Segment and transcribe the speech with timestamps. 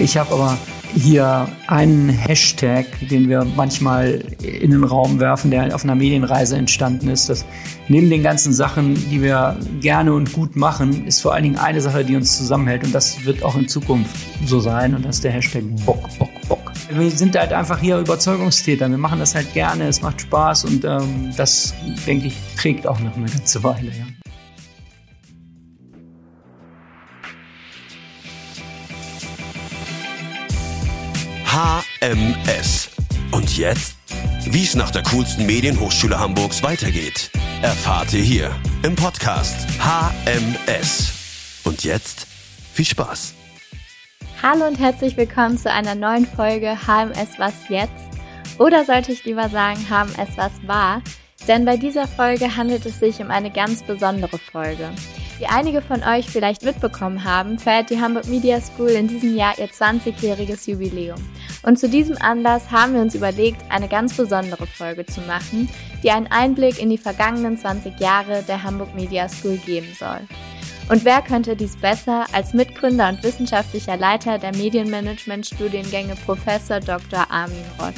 [0.00, 0.56] Ich habe aber
[0.94, 7.08] hier einen Hashtag, den wir manchmal in den Raum werfen, der auf einer Medienreise entstanden
[7.08, 7.28] ist.
[7.28, 7.44] Dass
[7.88, 11.82] neben den ganzen Sachen, die wir gerne und gut machen, ist vor allen Dingen eine
[11.82, 12.82] Sache, die uns zusammenhält.
[12.82, 14.16] Und das wird auch in Zukunft
[14.46, 14.94] so sein.
[14.94, 16.72] Und das ist der Hashtag Bock, Bock, Bock.
[16.90, 18.88] Wir sind halt einfach hier Überzeugungstäter.
[18.88, 21.74] Wir machen das halt gerne, es macht Spaß und ähm, das,
[22.06, 23.88] denke ich, trägt auch noch eine ganze Weile.
[23.90, 24.19] Ja.
[31.52, 32.90] HMS.
[33.32, 33.96] Und jetzt?
[34.44, 37.28] Wie es nach der coolsten Medienhochschule Hamburgs weitergeht,
[37.60, 38.54] erfahrt ihr hier
[38.84, 41.12] im Podcast HMS.
[41.64, 42.28] Und jetzt
[42.72, 43.34] viel Spaß.
[44.40, 48.10] Hallo und herzlich willkommen zu einer neuen Folge HMS Was jetzt?
[48.60, 51.02] Oder sollte ich lieber sagen HMS Was war?
[51.48, 54.90] Denn bei dieser Folge handelt es sich um eine ganz besondere Folge.
[55.40, 59.58] Wie einige von euch vielleicht mitbekommen haben, feiert die Hamburg Media School in diesem Jahr
[59.58, 61.16] ihr 20-jähriges Jubiläum.
[61.62, 65.70] Und zu diesem Anlass haben wir uns überlegt, eine ganz besondere Folge zu machen,
[66.02, 70.20] die einen Einblick in die vergangenen 20 Jahre der Hamburg Media School geben soll.
[70.90, 77.30] Und wer könnte dies besser als Mitgründer und wissenschaftlicher Leiter der Medienmanagement-Studiengänge Professor Dr.
[77.30, 77.94] Armin Rott?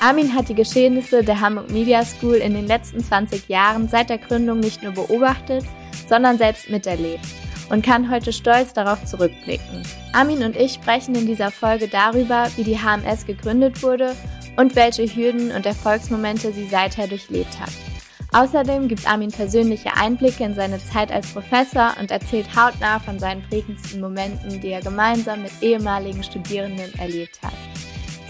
[0.00, 4.18] Armin hat die Geschehnisse der Hamburg Media School in den letzten 20 Jahren seit der
[4.18, 5.64] Gründung nicht nur beobachtet,
[6.08, 7.26] sondern selbst miterlebt
[7.70, 9.82] und kann heute stolz darauf zurückblicken.
[10.12, 14.14] Armin und ich sprechen in dieser Folge darüber, wie die HMS gegründet wurde
[14.56, 17.70] und welche Hürden und Erfolgsmomente sie seither durchlebt hat.
[18.32, 23.42] Außerdem gibt Armin persönliche Einblicke in seine Zeit als Professor und erzählt hautnah von seinen
[23.42, 27.54] prägendsten Momenten, die er gemeinsam mit ehemaligen Studierenden erlebt hat.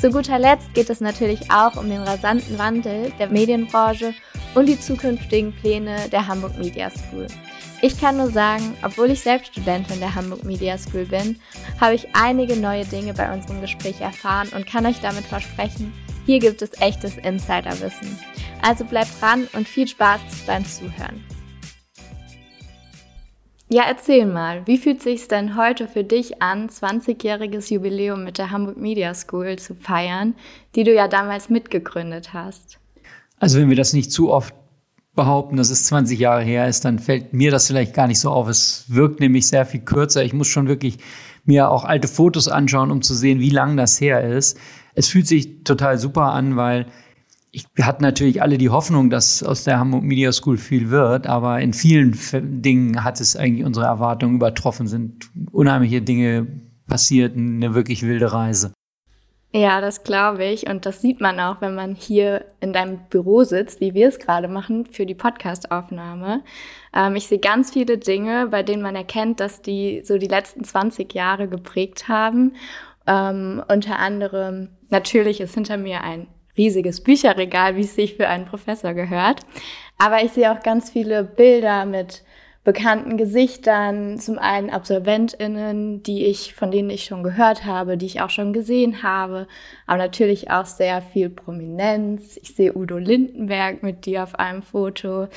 [0.01, 4.15] Zu guter Letzt geht es natürlich auch um den rasanten Wandel der Medienbranche
[4.55, 7.27] und die zukünftigen Pläne der Hamburg Media School.
[7.81, 11.39] Ich kann nur sagen, obwohl ich selbst Studentin der Hamburg Media School bin,
[11.81, 15.93] habe ich einige neue Dinge bei unserem Gespräch erfahren und kann euch damit versprechen,
[16.27, 18.19] hier gibt es echtes Insiderwissen.
[18.63, 21.25] Also bleibt dran und viel Spaß beim Zuhören.
[23.69, 28.51] Ja, erzähl mal, wie fühlt sich's denn heute für dich an, 20-jähriges Jubiläum mit der
[28.51, 30.35] Hamburg Media School zu feiern,
[30.75, 32.81] die du ja damals mitgegründet hast?
[33.39, 34.53] Also wenn wir das nicht zu oft
[35.19, 38.31] behaupten, dass es 20 Jahre her ist, dann fällt mir das vielleicht gar nicht so
[38.31, 38.49] auf.
[38.49, 40.25] Es wirkt nämlich sehr viel kürzer.
[40.25, 40.99] Ich muss schon wirklich
[41.45, 44.57] mir auch alte Fotos anschauen, um zu sehen, wie lang das her ist.
[44.95, 46.87] Es fühlt sich total super an, weil
[47.51, 51.27] ich, wir hatten natürlich alle die Hoffnung, dass aus der Hamburg Media School viel wird,
[51.27, 52.17] aber in vielen
[52.63, 56.47] Dingen hat es eigentlich unsere Erwartungen übertroffen, sind unheimliche Dinge
[56.87, 58.73] passiert, eine wirklich wilde Reise.
[59.53, 60.69] Ja, das glaube ich.
[60.69, 64.19] Und das sieht man auch, wenn man hier in deinem Büro sitzt, wie wir es
[64.19, 66.43] gerade machen für die Podcastaufnahme.
[66.95, 70.65] Ähm, ich sehe ganz viele Dinge, bei denen man erkennt, dass die so die letzten
[70.65, 72.57] 20 Jahre geprägt haben.
[73.07, 76.27] Ähm, unter anderem, natürlich ist hinter mir ein
[76.59, 79.41] riesiges Bücherregal, wie es sich für einen Professor gehört.
[79.97, 82.23] Aber ich sehe auch ganz viele Bilder mit
[82.69, 88.21] bekannten Gesichtern, zum einen AbsolventInnen, die ich, von denen ich schon gehört habe, die ich
[88.21, 89.47] auch schon gesehen habe,
[89.87, 92.39] aber natürlich auch sehr viel Prominenz.
[92.43, 95.29] Ich sehe Udo Lindenberg mit dir auf einem Foto.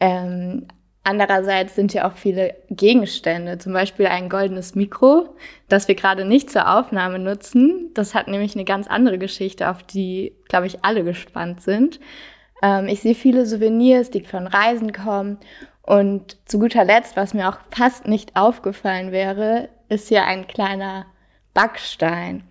[0.00, 0.66] Ähm,
[1.02, 5.30] andererseits sind ja auch viele Gegenstände, zum Beispiel ein goldenes Mikro,
[5.70, 7.90] das wir gerade nicht zur Aufnahme nutzen.
[7.94, 12.00] Das hat nämlich eine ganz andere Geschichte, auf die, glaube ich, alle gespannt sind.
[12.62, 15.38] Ähm, ich sehe viele Souvenirs, die von Reisen kommen
[15.86, 21.06] und zu guter Letzt, was mir auch fast nicht aufgefallen wäre, ist hier ein kleiner
[21.54, 22.42] Backstein.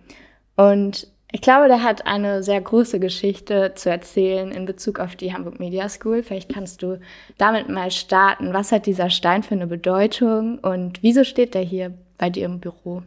[0.56, 5.34] Und ich glaube, der hat eine sehr große Geschichte zu erzählen in Bezug auf die
[5.34, 6.22] Hamburg Media School.
[6.22, 6.98] Vielleicht kannst du
[7.36, 8.54] damit mal starten.
[8.54, 12.60] Was hat dieser Stein für eine Bedeutung und wieso steht der hier bei dir im
[12.60, 13.02] Büro?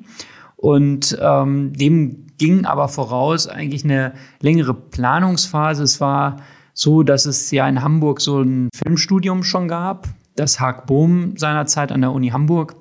[0.57, 5.83] Und ähm, dem ging aber voraus eigentlich eine längere Planungsphase.
[5.83, 6.37] Es war
[6.73, 10.07] so, dass es ja in Hamburg so ein Filmstudium schon gab,
[10.37, 12.77] das Haag Bohm seinerzeit an der Uni Hamburg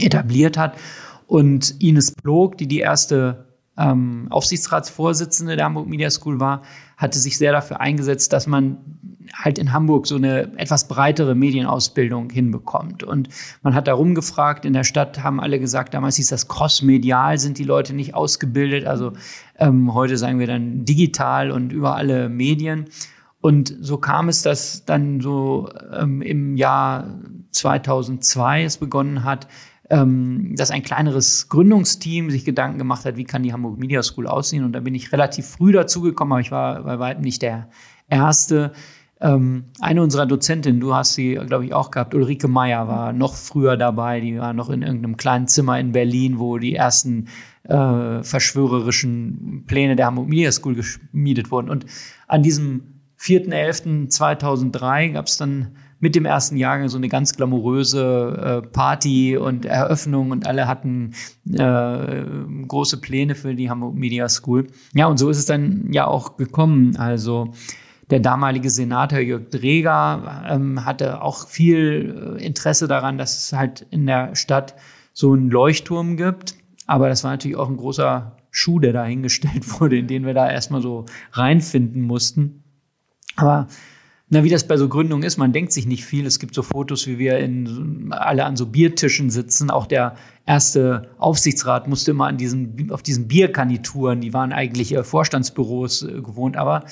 [0.00, 0.76] etabliert hat.
[1.28, 3.47] Und Ines Plog, die die erste
[3.78, 6.62] ähm, Aufsichtsratsvorsitzende der Hamburg Media School war,
[6.96, 8.78] hatte sich sehr dafür eingesetzt, dass man
[9.32, 13.02] halt in Hamburg so eine etwas breitere Medienausbildung hinbekommt.
[13.04, 13.28] Und
[13.62, 17.58] man hat darum gefragt, in der Stadt haben alle gesagt, damals hieß das crossmedial, sind
[17.58, 18.86] die Leute nicht ausgebildet.
[18.86, 19.12] Also
[19.58, 22.86] ähm, heute sagen wir dann digital und über alle Medien.
[23.40, 27.06] Und so kam es, dass dann so ähm, im Jahr
[27.52, 29.46] 2002 es begonnen hat,
[29.90, 34.64] dass ein kleineres Gründungsteam sich Gedanken gemacht hat, wie kann die Hamburg Media School aussehen.
[34.64, 37.70] Und da bin ich relativ früh dazugekommen, aber ich war bei weitem nicht der
[38.06, 38.72] Erste.
[39.20, 43.34] Ähm, eine unserer Dozentinnen, du hast sie, glaube ich, auch gehabt, Ulrike Meyer war noch
[43.34, 47.26] früher dabei, die war noch in irgendeinem kleinen Zimmer in Berlin, wo die ersten
[47.64, 51.68] äh, verschwörerischen Pläne der Hamburg Media School geschmiedet wurden.
[51.68, 51.86] Und
[52.28, 58.68] an diesem 4.11.2003 gab es dann mit dem ersten Jahrgang so eine ganz glamouröse äh,
[58.68, 61.12] Party und Eröffnung und alle hatten
[61.52, 62.24] äh,
[62.66, 64.68] große Pläne für die Hamburg Media School.
[64.94, 66.96] Ja, und so ist es dann ja auch gekommen.
[66.96, 67.52] Also
[68.10, 73.86] der damalige Senator Jörg Dreger ähm, hatte auch viel äh, Interesse daran, dass es halt
[73.90, 74.74] in der Stadt
[75.12, 76.54] so einen Leuchtturm gibt.
[76.86, 80.34] Aber das war natürlich auch ein großer Schuh, der da hingestellt wurde, in den wir
[80.34, 82.62] da erstmal so reinfinden mussten.
[83.36, 83.68] Aber
[84.30, 86.26] na, wie das bei so Gründungen ist, man denkt sich nicht viel.
[86.26, 89.70] Es gibt so Fotos, wie wir in, alle an so Biertischen sitzen.
[89.70, 96.02] Auch der erste Aufsichtsrat musste immer an diesen, auf diesen Bierkanituren, die waren eigentlich Vorstandsbüros
[96.02, 96.58] äh, gewohnt.
[96.58, 96.84] Aber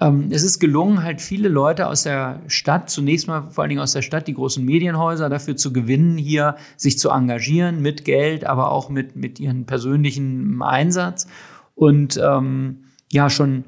[0.00, 3.82] ähm, es ist gelungen, halt viele Leute aus der Stadt, zunächst mal vor allen Dingen
[3.82, 8.44] aus der Stadt, die großen Medienhäuser dafür zu gewinnen, hier sich zu engagieren mit Geld,
[8.46, 11.26] aber auch mit, mit ihren persönlichen Einsatz.
[11.74, 13.64] Und ähm, ja, schon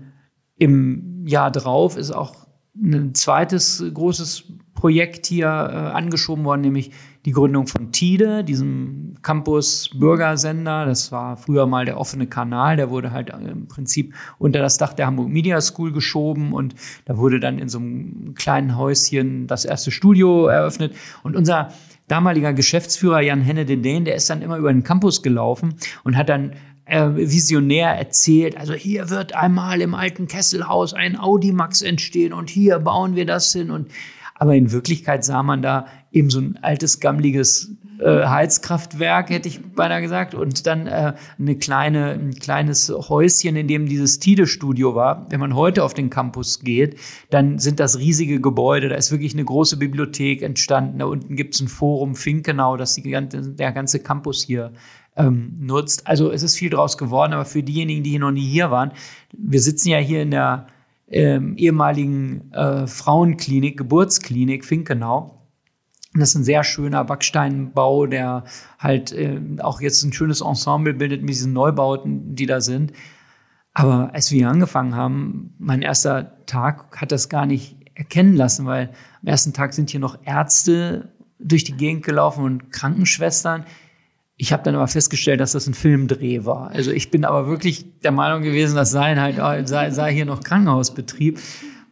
[0.56, 2.45] im Jahr drauf ist auch
[2.82, 4.44] ein zweites großes
[4.74, 6.92] Projekt hier äh, angeschoben worden, nämlich
[7.24, 10.86] die Gründung von TIDE, diesem Campus-Bürgersender.
[10.86, 14.78] Das war früher mal der offene Kanal, der wurde halt äh, im Prinzip unter das
[14.78, 16.74] Dach der Hamburg Media School geschoben und
[17.06, 20.94] da wurde dann in so einem kleinen Häuschen das erste Studio eröffnet.
[21.24, 21.72] Und unser
[22.06, 25.74] damaliger Geschäftsführer Jan Henne den der ist dann immer über den Campus gelaufen
[26.04, 26.52] und hat dann
[26.86, 32.78] äh, visionär erzählt, also hier wird einmal im alten Kesselhaus ein Audimax entstehen und hier
[32.78, 33.90] bauen wir das hin und
[34.38, 39.62] aber in Wirklichkeit sah man da eben so ein altes, gammliges äh, Heizkraftwerk, hätte ich
[39.72, 45.26] beinahe gesagt, und dann äh, eine kleine, ein kleines Häuschen, in dem dieses Tide-Studio war.
[45.30, 46.98] Wenn man heute auf den Campus geht,
[47.30, 50.98] dann sind das riesige Gebäude, da ist wirklich eine große Bibliothek entstanden.
[50.98, 54.72] Da unten gibt es ein Forum Finkenau, das die, der ganze Campus hier
[55.16, 56.06] ähm, nutzt.
[56.06, 58.92] Also es ist viel draus geworden, aber für diejenigen, die hier noch nie hier waren,
[59.32, 60.66] wir sitzen ja hier in der
[61.08, 65.32] ähm, ehemaligen äh, Frauenklinik, Geburtsklinik Finkenau.
[66.14, 68.44] Das ist ein sehr schöner Backsteinbau, der
[68.78, 72.92] halt äh, auch jetzt ein schönes Ensemble bildet mit diesen Neubauten, die da sind.
[73.74, 78.90] Aber als wir angefangen haben, mein erster Tag hat das gar nicht erkennen lassen, weil
[79.20, 83.64] am ersten Tag sind hier noch Ärzte durch die Gegend gelaufen und Krankenschwestern,
[84.38, 86.70] ich habe dann aber festgestellt, dass das ein Filmdreh war.
[86.70, 90.42] Also ich bin aber wirklich der Meinung gewesen, das sei halt sei, sei hier noch
[90.42, 91.40] Krankenhausbetrieb.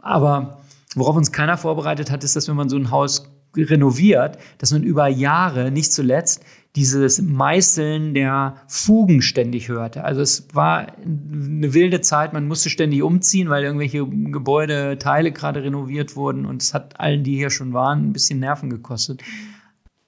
[0.01, 0.61] Aber
[0.95, 4.83] worauf uns keiner vorbereitet hat, ist, dass wenn man so ein Haus renoviert, dass man
[4.83, 6.45] über Jahre, nicht zuletzt,
[6.77, 10.03] dieses Meißeln der Fugen ständig hörte.
[10.05, 16.17] Also es war eine wilde Zeit, man musste ständig umziehen, weil irgendwelche Gebäudeteile gerade renoviert
[16.17, 19.23] wurden und es hat allen, die hier schon waren, ein bisschen Nerven gekostet.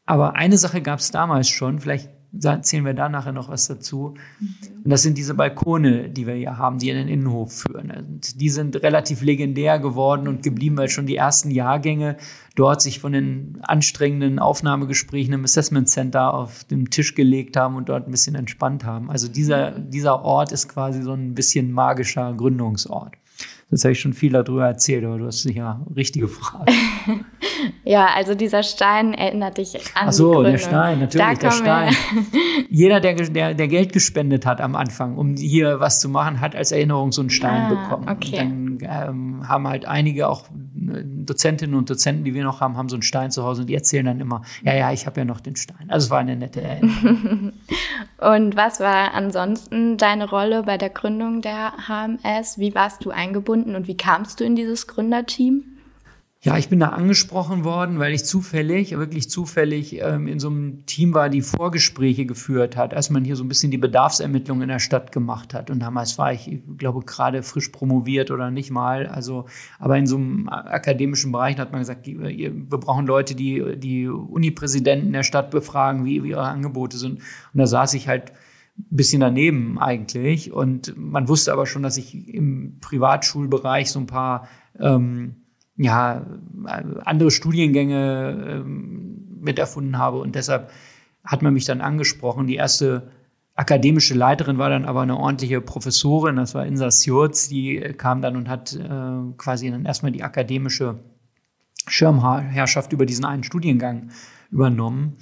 [0.06, 2.10] Aber eine Sache gab es damals schon, vielleicht
[2.42, 4.14] erzählen wir da nachher noch was dazu.
[4.84, 7.90] Und das sind diese Balkone, die wir hier haben, die in den Innenhof führen.
[7.90, 12.16] Und die sind relativ legendär geworden und geblieben, weil schon die ersten Jahrgänge
[12.54, 17.88] dort sich von den anstrengenden Aufnahmegesprächen im Assessment Center auf den Tisch gelegt haben und
[17.88, 19.10] dort ein bisschen entspannt haben.
[19.10, 23.16] Also dieser, dieser Ort ist quasi so ein bisschen magischer Gründungsort.
[23.68, 26.72] Jetzt habe ich schon viel darüber erzählt, aber du hast sicher richtige Frage.
[27.84, 31.96] ja, also dieser Stein erinnert dich an Ach so, der Stein, natürlich, der Stein.
[32.70, 36.54] Jeder, der, der, der Geld gespendet hat am Anfang, um hier was zu machen, hat
[36.54, 38.08] als Erinnerung so einen Stein ah, bekommen.
[38.08, 38.40] Okay.
[38.40, 40.44] Und dann ähm, haben halt einige auch
[41.26, 43.74] Dozentinnen und Dozenten, die wir noch haben, haben so einen Stein zu Hause und die
[43.74, 45.88] erzählen dann immer, ja, ja, ich habe ja noch den Stein.
[45.88, 47.52] Also es war eine nette Erinnerung.
[48.18, 52.58] und was war ansonsten deine Rolle bei der Gründung der HMS?
[52.58, 53.76] Wie warst du eingebunden?
[53.76, 55.75] und wie kamst du in dieses Gründerteam?
[56.46, 60.86] Ja, ich bin da angesprochen worden, weil ich zufällig, wirklich zufällig ähm, in so einem
[60.86, 64.68] Team war, die Vorgespräche geführt hat, als man hier so ein bisschen die Bedarfsermittlung in
[64.68, 65.70] der Stadt gemacht hat.
[65.70, 69.08] Und damals war ich, ich glaube, gerade frisch promoviert oder nicht mal.
[69.08, 69.46] Also,
[69.80, 75.12] aber in so einem akademischen Bereich hat man gesagt, wir brauchen Leute, die die Unipräsidenten
[75.12, 77.14] der Stadt befragen, wie, wie ihre Angebote sind.
[77.54, 78.32] Und da saß ich halt
[78.76, 80.52] bisschen daneben eigentlich.
[80.52, 84.46] Und man wusste aber schon, dass ich im Privatschulbereich so ein paar
[84.78, 85.34] ähm,
[85.76, 86.24] ja,
[87.04, 90.18] andere Studiengänge ähm, mit habe.
[90.18, 90.70] Und deshalb
[91.24, 92.46] hat man mich dann angesprochen.
[92.46, 93.10] Die erste
[93.56, 98.36] akademische Leiterin war dann aber eine ordentliche Professorin, das war Insa Sjurz, die kam dann
[98.36, 101.00] und hat äh, quasi dann erstmal die akademische
[101.88, 104.10] Schirmherrschaft über diesen einen Studiengang
[104.50, 105.16] übernommen.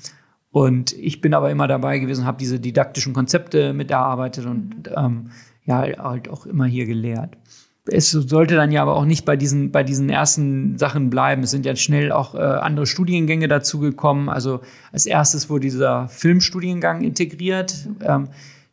[0.50, 5.30] Und ich bin aber immer dabei gewesen, habe diese didaktischen Konzepte mit erarbeitet und ähm,
[5.64, 7.36] ja, halt auch immer hier gelehrt.
[7.86, 11.42] Es sollte dann ja aber auch nicht bei diesen, bei diesen ersten Sachen bleiben.
[11.42, 14.30] Es sind ja schnell auch äh, andere Studiengänge dazugekommen.
[14.30, 14.60] Also
[14.90, 18.28] als erstes wurde dieser Filmstudiengang integriert, ähm,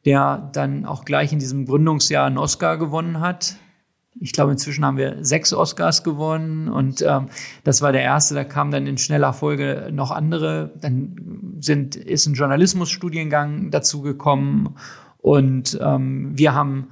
[0.06, 3.58] der dann auch gleich in diesem Gründungsjahr einen Oscar gewonnen hat.
[4.20, 7.27] Ich glaube, inzwischen haben wir sechs Oscars gewonnen und ähm,
[7.63, 8.34] das war der erste.
[8.34, 10.72] Da kamen dann in schneller Folge noch andere.
[10.80, 14.70] Dann sind, ist ein Journalismusstudiengang dazugekommen
[15.18, 16.88] und ähm, wir haben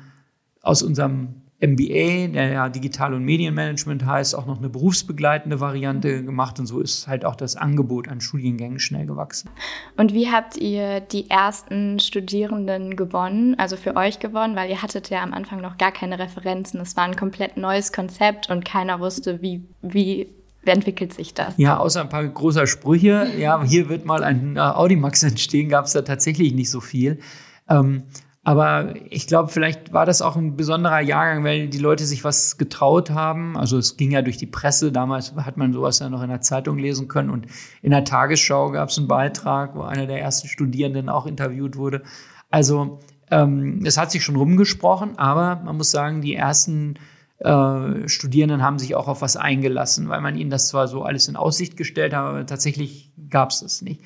[0.62, 6.58] aus unserem MBA, der ja Digital- und Medienmanagement heißt, auch noch eine berufsbegleitende Variante gemacht
[6.60, 9.50] und so ist halt auch das Angebot an Studiengängen schnell gewachsen.
[9.98, 15.10] Und wie habt ihr die ersten Studierenden gewonnen, also für euch gewonnen, weil ihr hattet
[15.10, 19.02] ja am Anfang noch gar keine Referenzen, es war ein komplett neues Konzept und keiner
[19.02, 20.30] wusste, wie, wie
[20.64, 21.58] entwickelt sich das?
[21.58, 25.86] Ja, außer ein paar großer Sprüche, ja, hier wird mal ein äh, Audimax entstehen, gab
[25.86, 27.20] es da tatsächlich nicht so viel.
[27.68, 28.04] Ähm,
[28.44, 32.58] aber ich glaube, vielleicht war das auch ein besonderer Jahrgang, weil die Leute sich was
[32.58, 33.58] getraut haben.
[33.58, 34.92] Also es ging ja durch die Presse.
[34.92, 37.30] Damals hat man sowas ja noch in der Zeitung lesen können.
[37.30, 37.48] Und
[37.82, 42.02] in der Tagesschau gab es einen Beitrag, wo einer der ersten Studierenden auch interviewt wurde.
[42.50, 46.96] Also ähm, es hat sich schon rumgesprochen, aber man muss sagen, die ersten
[47.40, 51.28] äh, Studierenden haben sich auch auf was eingelassen, weil man ihnen das zwar so alles
[51.28, 54.02] in Aussicht gestellt hat, aber tatsächlich gab es das nicht.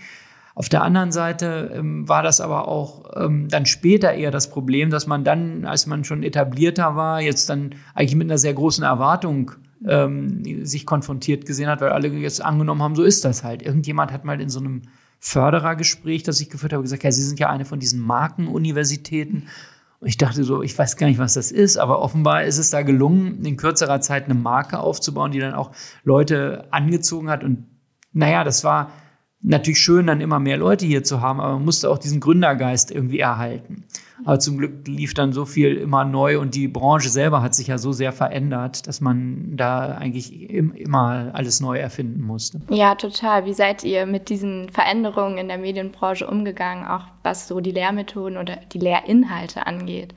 [0.55, 4.91] Auf der anderen Seite ähm, war das aber auch ähm, dann später eher das Problem,
[4.91, 8.83] dass man dann, als man schon etablierter war, jetzt dann eigentlich mit einer sehr großen
[8.83, 9.51] Erwartung
[9.88, 13.63] ähm, sich konfrontiert gesehen hat, weil alle jetzt angenommen haben, so ist das halt.
[13.63, 14.83] Irgendjemand hat mal in so einem
[15.19, 19.48] Förderergespräch, das ich geführt habe, gesagt, ja, Sie sind ja eine von diesen Markenuniversitäten.
[20.00, 22.69] Und ich dachte so, ich weiß gar nicht, was das ist, aber offenbar ist es
[22.69, 25.72] da gelungen, in kürzerer Zeit eine Marke aufzubauen, die dann auch
[26.03, 27.43] Leute angezogen hat.
[27.43, 27.65] Und
[28.12, 28.91] naja, das war
[29.43, 32.91] natürlich schön, dann immer mehr Leute hier zu haben, aber man musste auch diesen Gründergeist
[32.91, 33.83] irgendwie erhalten.
[34.25, 37.67] Aber zum Glück lief dann so viel immer neu und die Branche selber hat sich
[37.67, 42.62] ja so sehr verändert, dass man da eigentlich immer alles neu erfinden musste.
[42.69, 43.45] Ja, total.
[43.45, 48.38] Wie seid ihr mit diesen Veränderungen in der Medienbranche umgegangen, auch was so die Lehrmethoden
[48.38, 50.15] oder die Lehrinhalte angeht?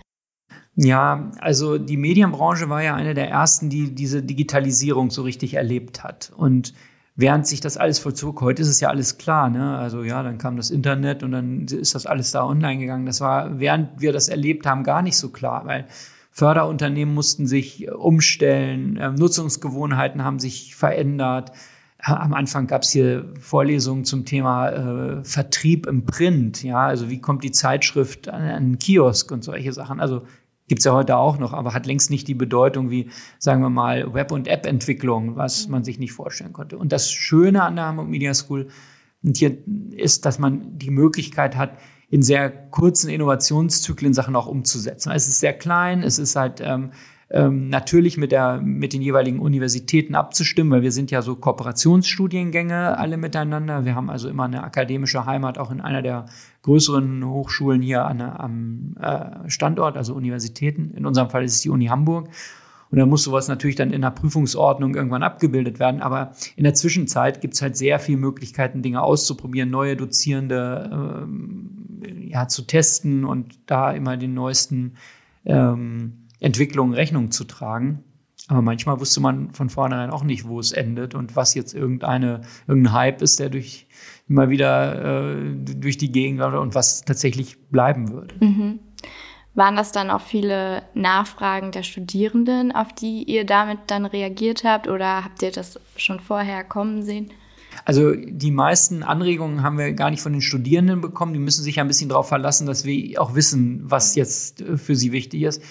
[0.76, 6.04] Ja, also die Medienbranche war ja eine der ersten, die diese Digitalisierung so richtig erlebt
[6.04, 6.32] hat.
[6.36, 6.74] Und
[7.16, 9.76] während sich das alles vollzog, heute ist es ja alles klar, ne?
[9.78, 13.06] Also ja, dann kam das Internet und dann ist das alles da online gegangen.
[13.06, 15.86] Das war, während wir das erlebt haben, gar nicht so klar, weil
[16.30, 21.52] Förderunternehmen mussten sich umstellen, äh, Nutzungsgewohnheiten haben sich verändert.
[21.98, 27.22] Am Anfang gab es hier Vorlesungen zum Thema äh, Vertrieb im Print, ja, also wie
[27.22, 29.98] kommt die Zeitschrift an einen Kiosk und solche Sachen.
[29.98, 30.26] Also
[30.68, 33.70] Gibt es ja heute auch noch, aber hat längst nicht die Bedeutung wie, sagen wir
[33.70, 36.76] mal, Web- und App-Entwicklung, was man sich nicht vorstellen konnte.
[36.76, 38.68] Und das Schöne an der Hamburg Media School
[39.22, 39.58] hier
[39.90, 45.10] ist, dass man die Möglichkeit hat, in sehr kurzen Innovationszyklen Sachen auch umzusetzen.
[45.10, 46.92] Es ist sehr klein, es ist halt ähm,
[47.28, 52.96] ähm, natürlich mit, der, mit den jeweiligen Universitäten abzustimmen, weil wir sind ja so Kooperationsstudiengänge
[52.96, 53.84] alle miteinander.
[53.84, 56.26] Wir haben also immer eine akademische Heimat auch in einer der
[56.62, 60.92] größeren Hochschulen hier an, am äh, Standort, also Universitäten.
[60.94, 62.28] In unserem Fall ist es die Uni Hamburg.
[62.92, 66.02] Und dann muss sowas natürlich dann in der Prüfungsordnung irgendwann abgebildet werden.
[66.02, 72.28] Aber in der Zwischenzeit gibt es halt sehr viele Möglichkeiten, Dinge auszuprobieren, neue Dozierende ähm,
[72.28, 74.92] ja, zu testen und da immer den neuesten
[75.44, 78.04] ähm, Entwicklungen Rechnung zu tragen.
[78.48, 82.42] Aber manchmal wusste man von vornherein auch nicht, wo es endet und was jetzt irgendeine,
[82.68, 83.86] irgendein Hype ist, der durch
[84.28, 88.34] immer wieder äh, durch die Gegend und was tatsächlich bleiben würde.
[88.40, 88.80] Mhm.
[89.54, 94.86] Waren das dann auch viele Nachfragen der Studierenden, auf die ihr damit dann reagiert habt
[94.86, 97.32] oder habt ihr das schon vorher kommen sehen?
[97.84, 101.32] Also die meisten Anregungen haben wir gar nicht von den Studierenden bekommen.
[101.32, 104.94] Die müssen sich ja ein bisschen darauf verlassen, dass wir auch wissen, was jetzt für
[104.94, 105.62] sie wichtig ist.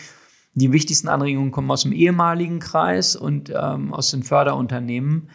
[0.56, 5.30] Die wichtigsten Anregungen kommen aus dem ehemaligen Kreis und ähm, aus den Förderunternehmen,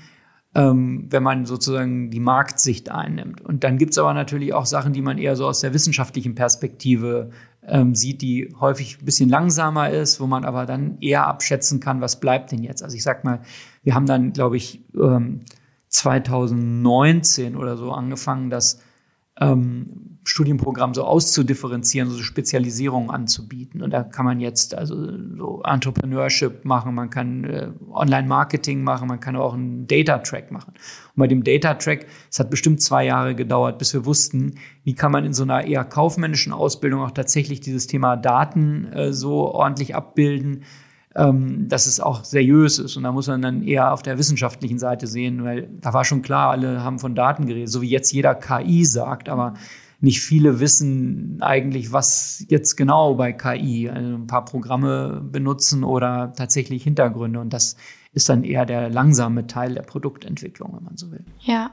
[0.54, 3.42] ähm, wenn man sozusagen die Marktsicht einnimmt.
[3.42, 7.30] Und dann gibt's aber natürlich auch Sachen, die man eher so aus der wissenschaftlichen Perspektive
[7.66, 12.00] ähm, sieht, die häufig ein bisschen langsamer ist, wo man aber dann eher abschätzen kann,
[12.00, 12.82] was bleibt denn jetzt.
[12.82, 13.42] Also ich sag mal,
[13.82, 15.40] wir haben dann, glaube ich, ähm,
[15.88, 18.80] 2019 oder so angefangen, dass
[19.38, 23.82] ähm, Studienprogramm so auszudifferenzieren, so Spezialisierungen anzubieten.
[23.82, 24.94] Und da kann man jetzt also
[25.36, 30.74] so Entrepreneurship machen, man kann äh, Online-Marketing machen, man kann auch einen Data-Track machen.
[30.74, 35.10] Und bei dem Data-Track, es hat bestimmt zwei Jahre gedauert, bis wir wussten, wie kann
[35.10, 39.96] man in so einer eher kaufmännischen Ausbildung auch tatsächlich dieses Thema Daten äh, so ordentlich
[39.96, 40.62] abbilden,
[41.16, 42.96] ähm, dass es auch seriös ist.
[42.96, 46.22] Und da muss man dann eher auf der wissenschaftlichen Seite sehen, weil da war schon
[46.22, 49.54] klar, alle haben von Daten geredet, so wie jetzt jeder KI sagt, aber
[50.00, 56.32] nicht viele wissen eigentlich, was jetzt genau bei KI, also ein paar Programme benutzen oder
[56.34, 57.38] tatsächlich Hintergründe.
[57.38, 57.76] Und das
[58.12, 61.24] ist dann eher der langsame Teil der Produktentwicklung, wenn man so will.
[61.40, 61.70] Ja,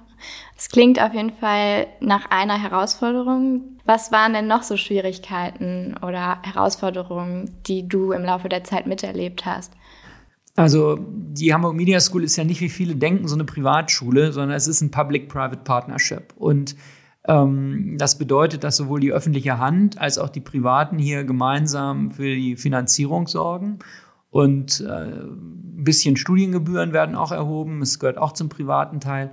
[0.57, 3.79] es klingt auf jeden Fall nach einer Herausforderung.
[3.85, 9.45] Was waren denn noch so Schwierigkeiten oder Herausforderungen, die du im Laufe der Zeit miterlebt
[9.45, 9.71] hast?
[10.57, 14.57] Also die Hamburg Media School ist ja nicht, wie viele denken, so eine Privatschule, sondern
[14.57, 16.33] es ist ein Public-Private Partnership.
[16.35, 16.75] Und
[17.27, 22.55] das bedeutet, dass sowohl die öffentliche Hand als auch die Privaten hier gemeinsam für die
[22.55, 23.79] Finanzierung sorgen.
[24.29, 27.81] Und äh, ein bisschen Studiengebühren werden auch erhoben.
[27.81, 29.31] Es gehört auch zum privaten Teil.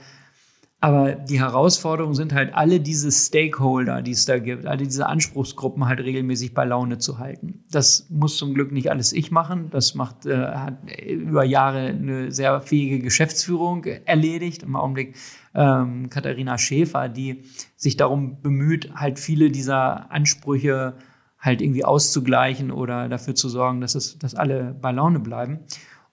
[0.80, 5.86] Aber die Herausforderungen sind halt, alle diese Stakeholder, die es da gibt, alle diese Anspruchsgruppen
[5.86, 7.64] halt regelmäßig bei Laune zu halten.
[7.70, 9.70] Das muss zum Glück nicht alles ich machen.
[9.70, 14.62] Das macht, äh, hat über Jahre eine sehr fähige Geschäftsführung erledigt.
[14.62, 15.14] Im Augenblick
[15.54, 17.44] ähm, Katharina Schäfer, die
[17.76, 20.94] sich darum bemüht, halt viele dieser Ansprüche
[21.38, 25.60] halt irgendwie auszugleichen oder dafür zu sorgen, dass es, dass alle bei Laune bleiben.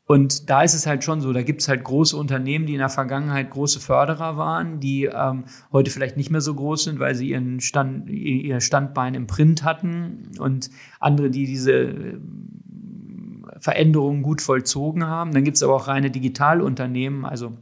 [0.05, 2.79] Und da ist es halt schon so, da gibt es halt große Unternehmen, die in
[2.79, 7.15] der Vergangenheit große Förderer waren, die ähm, heute vielleicht nicht mehr so groß sind, weil
[7.15, 10.69] sie ihren Stand, ihr Standbein im Print hatten und
[10.99, 12.17] andere, die diese äh,
[13.59, 15.31] Veränderungen gut vollzogen haben.
[15.31, 17.23] Dann gibt es aber auch reine Digitalunternehmen.
[17.23, 17.53] Also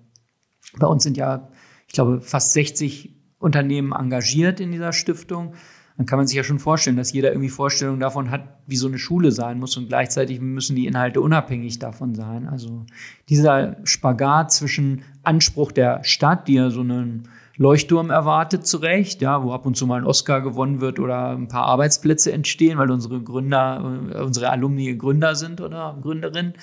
[0.80, 1.50] bei uns sind ja,
[1.90, 5.54] ich glaube, fast 60 Unternehmen engagiert in dieser Stiftung
[6.00, 8.88] dann kann man sich ja schon vorstellen, dass jeder irgendwie Vorstellungen davon hat, wie so
[8.88, 12.48] eine Schule sein muss und gleichzeitig müssen die Inhalte unabhängig davon sein.
[12.48, 12.86] Also
[13.28, 17.28] dieser Spagat zwischen Anspruch der Stadt, die ja so einen
[17.58, 21.32] Leuchtturm erwartet, zu Recht, ja, wo ab und zu mal ein Oscar gewonnen wird oder
[21.32, 26.54] ein paar Arbeitsplätze entstehen, weil unsere Gründer, äh, unsere Alumni Gründer sind oder Gründerinnen.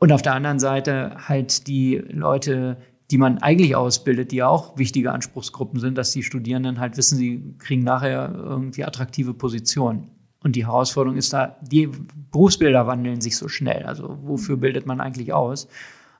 [0.00, 2.78] Und auf der anderen Seite halt die Leute,
[3.10, 7.16] die man eigentlich ausbildet, die ja auch wichtige Anspruchsgruppen sind, dass die Studierenden halt wissen,
[7.16, 10.10] sie kriegen nachher irgendwie attraktive Positionen.
[10.42, 11.88] Und die Herausforderung ist da, die
[12.30, 13.84] Berufsbilder wandeln sich so schnell.
[13.84, 15.68] Also wofür bildet man eigentlich aus?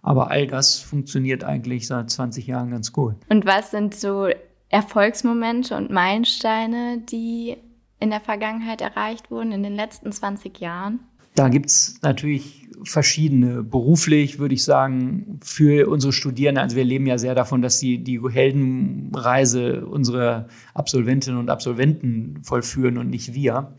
[0.02, 3.16] Aber all das funktioniert eigentlich seit 20 Jahren ganz gut.
[3.28, 4.28] Und was sind so
[4.70, 7.56] Erfolgsmomente und Meilensteine, die
[8.00, 11.00] in der Vergangenheit erreicht wurden, in den letzten 20 Jahren?
[11.38, 13.62] Da gibt es natürlich verschiedene.
[13.62, 18.02] Beruflich würde ich sagen, für unsere Studierenden, also wir leben ja sehr davon, dass sie
[18.02, 23.76] die Heldenreise unserer Absolventinnen und Absolventen vollführen und nicht wir.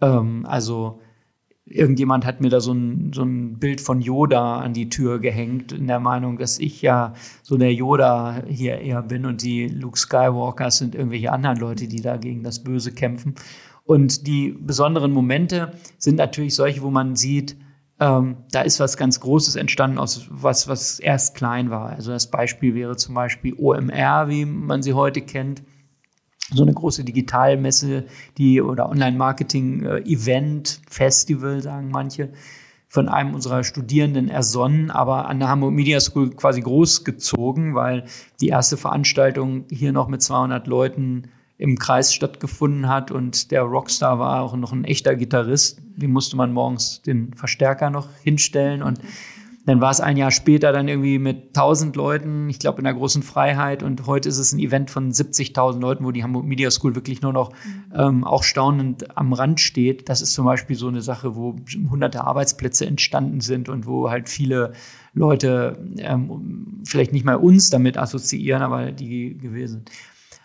[0.00, 1.02] Ähm, also
[1.66, 5.72] irgendjemand hat mir da so ein, so ein Bild von Yoda an die Tür gehängt,
[5.72, 9.98] in der Meinung, dass ich ja so der Yoda hier eher bin und die Luke
[9.98, 13.34] Skywalkers sind irgendwelche anderen Leute, die da gegen das Böse kämpfen.
[13.88, 17.56] Und die besonderen Momente sind natürlich solche, wo man sieht,
[17.98, 21.88] ähm, da ist was ganz Großes entstanden aus was, was erst klein war.
[21.88, 25.62] Also das Beispiel wäre zum Beispiel OMR, wie man sie heute kennt.
[26.52, 28.04] So eine große Digitalmesse,
[28.36, 32.32] die oder Online-Marketing-Event, Festival, sagen manche,
[32.88, 38.04] von einem unserer Studierenden ersonnen, aber an der Hamburg Media School quasi großgezogen, weil
[38.42, 44.18] die erste Veranstaltung hier noch mit 200 Leuten im Kreis stattgefunden hat und der Rockstar
[44.18, 45.80] war auch noch ein echter Gitarrist.
[45.96, 49.00] Dem musste man morgens den Verstärker noch hinstellen und
[49.68, 52.94] dann war es ein Jahr später dann irgendwie mit 1000 Leuten, ich glaube in der
[52.94, 56.70] großen Freiheit und heute ist es ein Event von 70.000 Leuten, wo die Hamburg Media
[56.70, 57.52] School wirklich nur noch
[57.94, 60.08] ähm, auch staunend am Rand steht.
[60.08, 61.56] Das ist zum Beispiel so eine Sache, wo
[61.90, 64.72] hunderte Arbeitsplätze entstanden sind und wo halt viele
[65.12, 69.90] Leute ähm, vielleicht nicht mal uns damit assoziieren, aber die gewesen sind.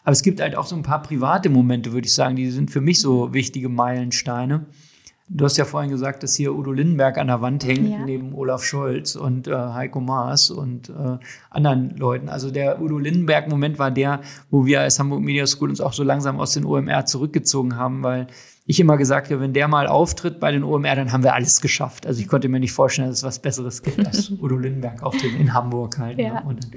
[0.04, 2.72] Aber es gibt halt auch so ein paar private Momente, würde ich sagen, die sind
[2.72, 4.66] für mich so wichtige Meilensteine.
[5.30, 8.00] Du hast ja vorhin gesagt, dass hier Udo Lindenberg an der Wand hängt, ja.
[8.00, 11.18] neben Olaf Scholz und äh, Heiko Maas und äh,
[11.50, 12.28] anderen Leuten.
[12.28, 14.20] Also der Udo Lindenberg-Moment war der,
[14.52, 18.04] wo wir als Hamburg Media School uns auch so langsam aus den OMR zurückgezogen haben,
[18.04, 18.28] weil
[18.66, 21.62] ich immer gesagt habe, wenn der mal auftritt bei den OMR, dann haben wir alles
[21.62, 22.06] geschafft.
[22.06, 25.39] Also ich konnte mir nicht vorstellen, dass es was Besseres gibt als Udo Lindenberg auftritt
[25.39, 26.18] in Hamburg halt.
[26.18, 26.24] Ne?
[26.26, 26.34] Ja.
[26.36, 26.44] Ne?
[26.46, 26.72] Und dann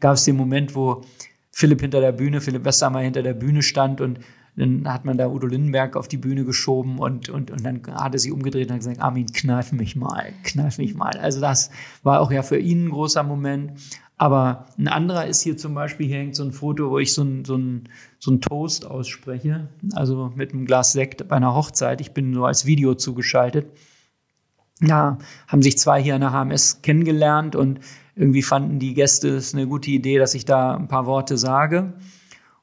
[0.00, 1.02] gab es den Moment, wo
[1.50, 4.20] Philipp hinter der Bühne, Philipp Westermeier hinter der Bühne stand und
[4.56, 8.14] dann hat man da Udo Lindenberg auf die Bühne geschoben und, und, und dann hat
[8.14, 11.12] er sich umgedreht und hat gesagt, Armin, kneif mich mal, kneif mich mal.
[11.18, 11.70] Also das
[12.02, 13.72] war auch ja für ihn ein großer Moment.
[14.16, 17.22] Aber ein anderer ist hier zum Beispiel, hier hängt so ein Foto, wo ich so
[17.22, 22.02] ein, so ein, so ein Toast ausspreche, also mit einem Glas Sekt bei einer Hochzeit.
[22.02, 23.68] Ich bin so als Video zugeschaltet.
[24.80, 25.16] Da
[25.48, 27.80] haben sich zwei hier an der HMS kennengelernt und
[28.20, 31.94] irgendwie fanden die Gäste es eine gute Idee, dass ich da ein paar Worte sage.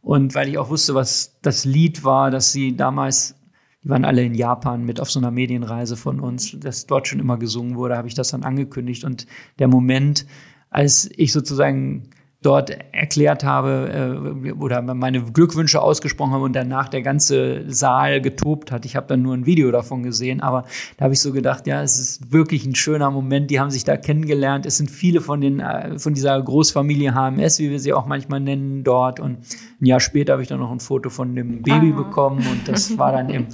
[0.03, 3.35] Und weil ich auch wusste, was das Lied war, das sie damals,
[3.83, 7.19] die waren alle in Japan mit auf so einer Medienreise von uns, dass dort schon
[7.19, 9.03] immer gesungen wurde, habe ich das dann angekündigt.
[9.03, 9.25] Und
[9.57, 10.27] der Moment,
[10.69, 12.11] als ich sozusagen
[12.47, 18.71] dort erklärt habe äh, oder meine Glückwünsche ausgesprochen habe und danach der ganze Saal getobt
[18.71, 18.85] hat.
[18.85, 20.63] Ich habe dann nur ein Video davon gesehen, aber
[20.95, 23.51] da habe ich so gedacht, ja, es ist wirklich ein schöner Moment.
[23.51, 24.65] Die haben sich da kennengelernt.
[24.65, 28.39] Es sind viele von den äh, von dieser Großfamilie HMS, wie wir sie auch manchmal
[28.39, 29.19] nennen, dort.
[29.19, 29.39] Und
[29.81, 32.03] ein Jahr später habe ich dann noch ein Foto von dem Baby oh.
[32.03, 33.47] bekommen und das war dann im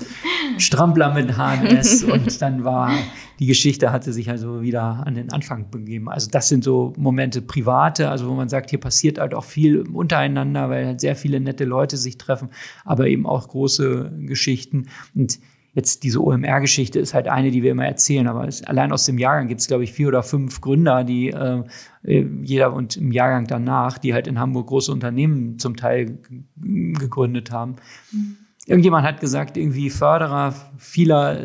[0.60, 2.92] Strampler mit HMS und dann war
[3.40, 6.10] die Geschichte hatte sich also wieder an den Anfang begeben.
[6.10, 9.82] Also das sind so Momente private, also wo man sagt, hier passiert halt auch viel
[9.82, 12.50] untereinander, weil halt sehr viele nette Leute sich treffen,
[12.86, 14.88] aber eben auch große Geschichten.
[15.16, 15.40] Und
[15.74, 19.18] jetzt diese OMR-Geschichte ist halt eine, die wir immer erzählen, aber es, allein aus dem
[19.18, 21.64] Jahrgang gibt es, glaube ich, vier oder fünf Gründer, die äh,
[22.04, 26.20] jeder und im Jahrgang danach, die halt in Hamburg große Unternehmen zum Teil
[26.56, 27.78] gegründet haben.
[28.12, 28.38] Mhm.
[28.66, 31.38] Irgendjemand hat gesagt, irgendwie Förderer vieler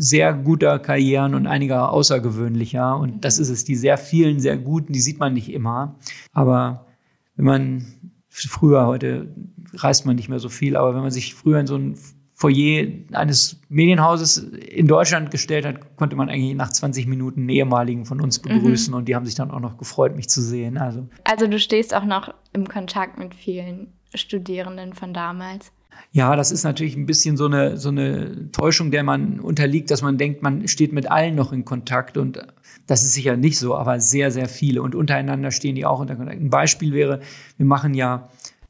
[0.00, 2.96] sehr guter Karrieren und einiger außergewöhnlicher.
[2.96, 3.64] Und das ist es.
[3.64, 5.96] Die sehr vielen, sehr guten, die sieht man nicht immer.
[6.32, 6.86] Aber
[7.34, 7.86] wenn man
[8.28, 9.34] früher, heute
[9.74, 11.98] reist man nicht mehr so viel, aber wenn man sich früher in so ein
[12.32, 18.04] Foyer eines Medienhauses in Deutschland gestellt hat, konnte man eigentlich nach 20 Minuten einen ehemaligen
[18.04, 18.50] von uns mhm.
[18.50, 18.98] begrüßen mhm.
[18.98, 20.78] und die haben sich dann auch noch gefreut, mich zu sehen.
[20.78, 25.72] Also, also du stehst auch noch im Kontakt mit vielen Studierenden von damals.
[26.12, 30.02] Ja, das ist natürlich ein bisschen so eine, so eine Täuschung, der man unterliegt, dass
[30.02, 32.46] man denkt, man steht mit allen noch in Kontakt und
[32.86, 36.16] das ist sicher nicht so, aber sehr, sehr viele und untereinander stehen die auch unter
[36.16, 36.40] Kontakt.
[36.40, 37.20] Ein Beispiel wäre,
[37.56, 38.28] wir machen ja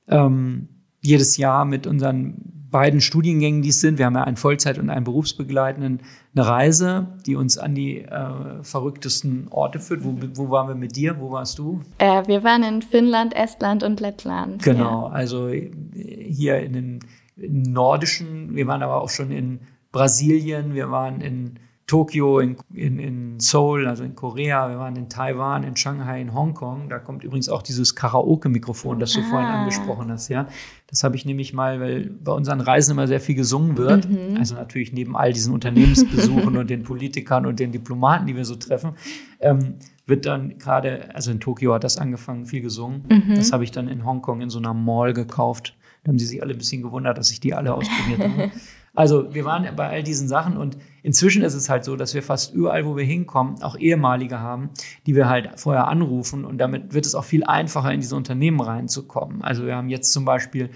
[0.08, 0.68] ähm,
[1.00, 4.90] jedes Jahr mit unseren beiden Studiengängen, die es sind, wir haben ja einen Vollzeit- und
[4.90, 6.00] einen berufsbegleitenden,
[6.34, 10.04] eine Reise, die uns an die äh, verrücktesten Orte führt.
[10.04, 11.18] Wo, wo waren wir mit dir?
[11.18, 11.80] Wo warst du?
[11.98, 14.62] Äh, wir waren in Finnland, Estland und Lettland.
[14.62, 15.12] Genau, ja.
[15.12, 17.00] also hier in den
[17.38, 19.60] nordischen, wir waren aber auch schon in
[19.92, 25.08] Brasilien, wir waren in Tokio, in, in, in Seoul, also in Korea, wir waren in
[25.08, 26.90] Taiwan, in Shanghai, in Hongkong.
[26.90, 29.30] Da kommt übrigens auch dieses Karaoke-Mikrofon, das du ah.
[29.30, 30.48] vorhin angesprochen hast, ja.
[30.86, 34.06] Das habe ich nämlich mal, weil bei unseren Reisen immer sehr viel gesungen wird.
[34.06, 34.36] Mhm.
[34.36, 38.56] Also natürlich neben all diesen Unternehmensbesuchen und den Politikern und den Diplomaten, die wir so
[38.56, 38.92] treffen,
[39.40, 43.04] ähm, wird dann gerade, also in Tokio hat das angefangen, viel gesungen.
[43.08, 43.34] Mhm.
[43.34, 45.74] Das habe ich dann in Hongkong in so einer Mall gekauft.
[46.04, 48.50] Da haben sie sich alle ein bisschen gewundert, dass ich die alle ausprobiert habe.
[48.94, 52.22] Also wir waren bei all diesen Sachen und inzwischen ist es halt so, dass wir
[52.22, 54.70] fast überall, wo wir hinkommen, auch ehemalige haben,
[55.06, 58.60] die wir halt vorher anrufen und damit wird es auch viel einfacher, in diese Unternehmen
[58.60, 59.42] reinzukommen.
[59.42, 60.70] Also wir haben jetzt zum Beispiel,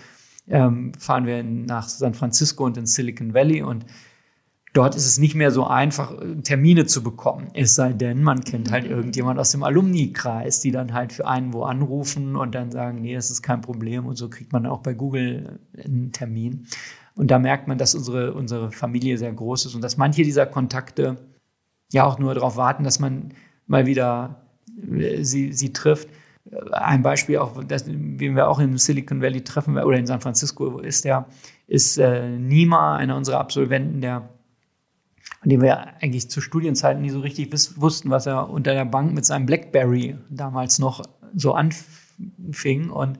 [0.48, 3.86] ähm, fahren wir nach San Francisco und in Silicon Valley und
[4.72, 7.50] Dort ist es nicht mehr so einfach, Termine zu bekommen.
[7.52, 11.52] Es sei denn, man kennt halt irgendjemand aus dem Alumni-Kreis, die dann halt für einen
[11.52, 14.06] wo anrufen und dann sagen, nee, das ist kein Problem.
[14.06, 16.66] Und so kriegt man auch bei Google einen Termin.
[17.14, 20.46] Und da merkt man, dass unsere, unsere Familie sehr groß ist und dass manche dieser
[20.46, 21.18] Kontakte
[21.92, 23.34] ja auch nur darauf warten, dass man
[23.66, 24.42] mal wieder
[24.90, 26.08] äh, sie, sie trifft.
[26.72, 30.78] Ein Beispiel auch, das, den wir auch in Silicon Valley treffen oder in San Francisco
[30.78, 31.26] ist der,
[31.68, 34.28] ist äh, Nima, einer unserer Absolventen, der
[35.42, 39.12] von dem wir eigentlich zu Studienzeiten nie so richtig wussten, was er unter der Bank
[39.12, 41.02] mit seinem Blackberry damals noch
[41.34, 43.18] so anfing und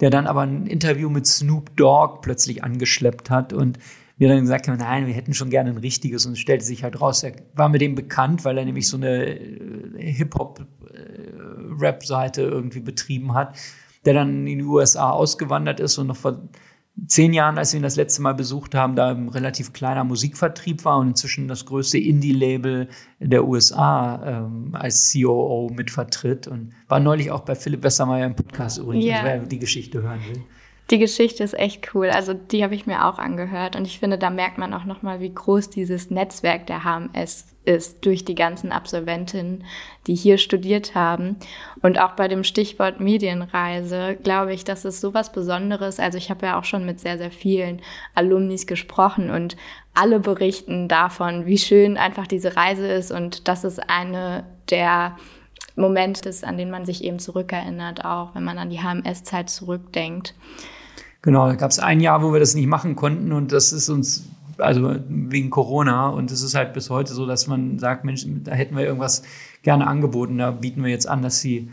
[0.00, 3.78] der dann aber ein Interview mit Snoop Dogg plötzlich angeschleppt hat und
[4.16, 7.02] wir dann gesagt haben, nein, wir hätten schon gerne ein richtiges und stellte sich halt
[7.02, 12.80] raus, er war mit dem bekannt, weil er nämlich so eine äh, Hip-Hop-Rap-Seite äh, irgendwie
[12.80, 13.58] betrieben hat,
[14.06, 16.48] der dann in die USA ausgewandert ist und noch vor
[17.06, 20.84] zehn Jahren, als wir ihn das letzte Mal besucht haben, da ein relativ kleiner Musikvertrieb
[20.84, 27.30] war und inzwischen das größte Indie-Label der USA ähm, als COO mitvertritt und war neulich
[27.30, 29.24] auch bei Philipp Westermeier im Podcast übrigens, yeah.
[29.24, 30.42] wer die Geschichte hören will.
[30.92, 32.10] Die Geschichte ist echt cool.
[32.10, 35.20] Also die habe ich mir auch angehört und ich finde, da merkt man auch nochmal,
[35.20, 39.64] wie groß dieses Netzwerk der HMS ist durch die ganzen Absolventinnen,
[40.06, 41.36] die hier studiert haben.
[41.80, 45.98] Und auch bei dem Stichwort Medienreise glaube ich, das ist sowas Besonderes.
[45.98, 47.80] Also ich habe ja auch schon mit sehr, sehr vielen
[48.14, 49.56] Alumnis gesprochen und
[49.94, 55.16] alle berichten davon, wie schön einfach diese Reise ist und das ist eine der
[55.74, 60.34] Momente an denen man sich eben zurückerinnert, auch wenn man an die HMS-Zeit zurückdenkt.
[61.22, 63.88] Genau, da gab es ein Jahr, wo wir das nicht machen konnten und das ist
[63.88, 68.26] uns, also wegen Corona und es ist halt bis heute so, dass man sagt, Mensch,
[68.44, 69.22] da hätten wir irgendwas
[69.62, 71.70] gerne angeboten, da bieten wir jetzt an, dass sie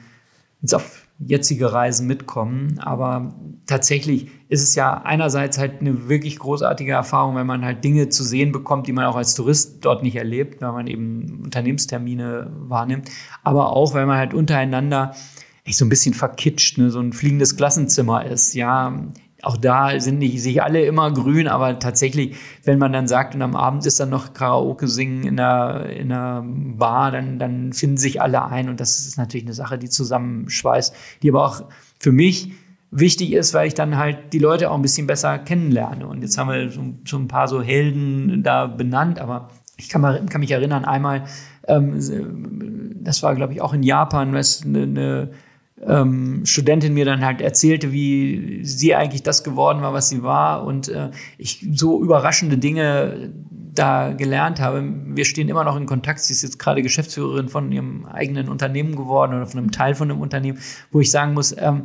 [0.62, 2.80] jetzt auf jetzige Reisen mitkommen.
[2.80, 3.34] Aber
[3.66, 8.24] tatsächlich ist es ja einerseits halt eine wirklich großartige Erfahrung, wenn man halt Dinge zu
[8.24, 13.10] sehen bekommt, die man auch als Tourist dort nicht erlebt, weil man eben Unternehmenstermine wahrnimmt.
[13.44, 15.14] Aber auch, weil man halt untereinander
[15.66, 18.54] echt so ein bisschen verkitscht, ne, so ein fliegendes Klassenzimmer ist.
[18.54, 18.98] Ja,
[19.42, 23.42] auch da sind nicht sich alle immer grün, aber tatsächlich, wenn man dann sagt und
[23.42, 27.98] am Abend ist dann noch Karaoke singen in einer, in einer Bar, dann, dann finden
[27.98, 31.64] sich alle ein und das ist natürlich eine Sache, die zusammenschweißt, die aber auch
[32.00, 32.52] für mich
[32.92, 36.08] wichtig ist, weil ich dann halt die Leute auch ein bisschen besser kennenlerne.
[36.08, 40.02] Und jetzt haben wir so, so ein paar so Helden da benannt, aber ich kann,
[40.02, 41.24] mal, kann mich erinnern, einmal,
[41.68, 41.96] ähm,
[43.02, 45.30] das war glaube ich auch in Japan, was eine, eine
[45.86, 50.66] ähm, Studentin mir dann halt erzählte, wie sie eigentlich das geworden war, was sie war
[50.66, 53.32] und äh, ich so überraschende Dinge
[53.74, 54.84] da gelernt habe.
[55.06, 56.20] Wir stehen immer noch in Kontakt.
[56.20, 60.12] Sie ist jetzt gerade Geschäftsführerin von ihrem eigenen Unternehmen geworden oder von einem Teil von
[60.12, 60.60] einem Unternehmen,
[60.92, 61.84] wo ich sagen muss, ähm,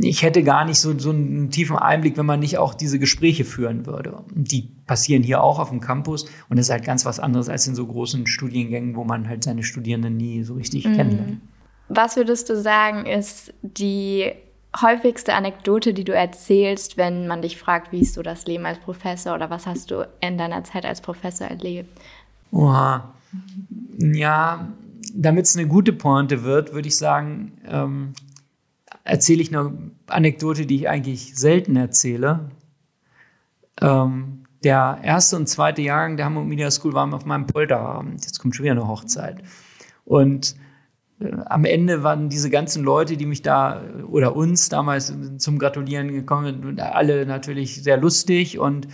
[0.00, 3.44] ich hätte gar nicht so, so einen tiefen Einblick, wenn man nicht auch diese Gespräche
[3.44, 4.24] führen würde.
[4.34, 7.66] Die passieren hier auch auf dem Campus und das ist halt ganz was anderes als
[7.66, 10.94] in so großen Studiengängen, wo man halt seine Studierenden nie so richtig mhm.
[10.94, 11.40] kennenlernt.
[11.88, 14.32] Was würdest du sagen, ist die
[14.80, 18.78] häufigste Anekdote, die du erzählst, wenn man dich fragt, wie ist so das Leben als
[18.78, 21.90] Professor oder was hast du in deiner Zeit als Professor erlebt?
[22.52, 23.14] Oha.
[23.98, 24.68] Ja,
[25.14, 28.12] damit es eine gute Pointe wird, würde ich sagen, ähm,
[29.04, 29.72] erzähle ich eine
[30.06, 32.50] Anekdote, die ich eigentlich selten erzähle.
[33.80, 38.24] Ähm, der erste und zweite Jahrgang der Hamburg Media School waren auf meinem Polterabend.
[38.24, 39.42] Jetzt kommt schon wieder eine Hochzeit.
[40.04, 40.56] Und
[41.46, 46.62] am Ende waren diese ganzen Leute, die mich da oder uns damals zum Gratulieren gekommen
[46.62, 48.58] sind, alle natürlich sehr lustig.
[48.58, 48.88] Und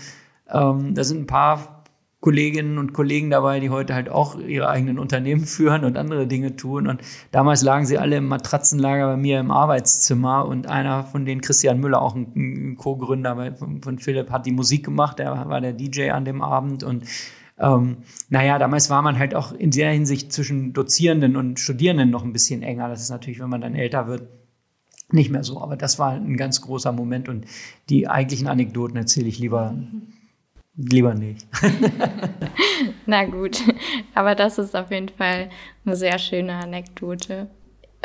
[0.50, 1.84] ähm, da sind ein paar
[2.20, 6.56] Kolleginnen und Kollegen dabei, die heute halt auch ihre eigenen Unternehmen führen und andere Dinge
[6.56, 6.86] tun.
[6.86, 11.42] Und damals lagen sie alle im Matratzenlager bei mir im Arbeitszimmer und einer von denen,
[11.42, 16.12] Christian Müller, auch ein Co-Gründer von Philipp, hat die Musik gemacht, der war der DJ
[16.12, 17.04] an dem Abend und
[17.58, 22.24] ähm, naja, damals war man halt auch in der Hinsicht zwischen Dozierenden und Studierenden noch
[22.24, 22.88] ein bisschen enger.
[22.88, 24.28] Das ist natürlich, wenn man dann älter wird,
[25.12, 25.60] nicht mehr so.
[25.60, 27.46] Aber das war ein ganz großer Moment und
[27.88, 29.74] die eigentlichen Anekdoten erzähle ich lieber
[30.76, 31.46] Lieber nicht.
[33.06, 33.62] Na gut,
[34.14, 35.48] aber das ist auf jeden Fall
[35.86, 37.48] eine sehr schöne Anekdote.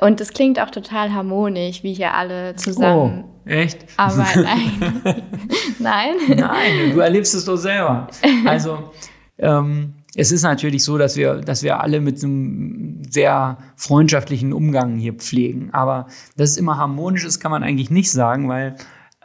[0.02, 3.26] Und es klingt auch total harmonisch, wie hier alle zusammen.
[3.26, 3.86] Oh, echt?
[3.98, 5.02] Aber nein.
[5.80, 6.16] nein?
[6.28, 8.08] Nein, du erlebst es doch selber.
[8.46, 8.92] Also,
[9.40, 14.98] ähm, es ist natürlich so, dass wir, dass wir alle mit einem sehr freundschaftlichen Umgang
[14.98, 15.70] hier pflegen.
[15.72, 18.76] Aber dass es immer harmonisch ist, kann man eigentlich nicht sagen, weil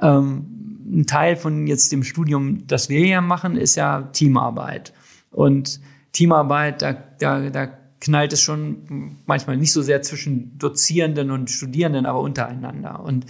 [0.01, 4.93] ähm, ein Teil von jetzt dem Studium, das wir hier machen, ist ja Teamarbeit.
[5.31, 5.81] Und
[6.13, 7.69] Teamarbeit, da, da, da
[8.01, 13.01] knallt es schon manchmal nicht so sehr zwischen Dozierenden und Studierenden, aber untereinander.
[13.01, 13.27] Und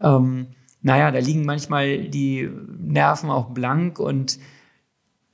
[0.00, 0.48] ähm,
[0.82, 4.38] naja, da liegen manchmal die Nerven auch blank und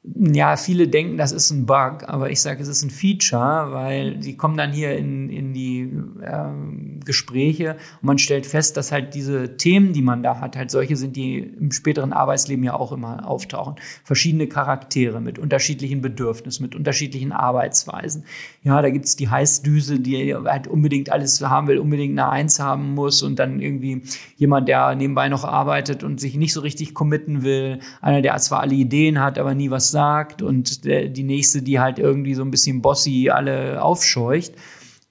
[0.05, 4.17] ja, viele denken, das ist ein Bug, aber ich sage, es ist ein Feature, weil
[4.17, 9.15] die kommen dann hier in, in die äh, Gespräche und man stellt fest, dass halt
[9.15, 12.93] diese Themen, die man da hat, halt solche sind, die im späteren Arbeitsleben ja auch
[12.93, 13.77] immer auftauchen.
[14.05, 18.25] Verschiedene Charaktere mit unterschiedlichen Bedürfnissen, mit unterschiedlichen Arbeitsweisen.
[18.63, 22.95] Ja, da gibt's die Heißdüse, die halt unbedingt alles haben will, unbedingt eine Eins haben
[22.95, 24.03] muss und dann irgendwie
[24.37, 27.81] jemand, der nebenbei noch arbeitet und sich nicht so richtig committen will.
[28.01, 31.81] Einer, der zwar alle Ideen hat, aber nie was sagt und der, die nächste, die
[31.81, 34.53] halt irgendwie so ein bisschen bossy alle aufscheucht.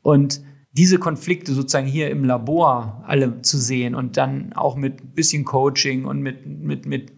[0.02, 0.42] Und
[0.74, 6.06] diese Konflikte sozusagen hier im Labor alle zu sehen und dann auch mit bisschen Coaching
[6.06, 7.12] und mit, mit, mit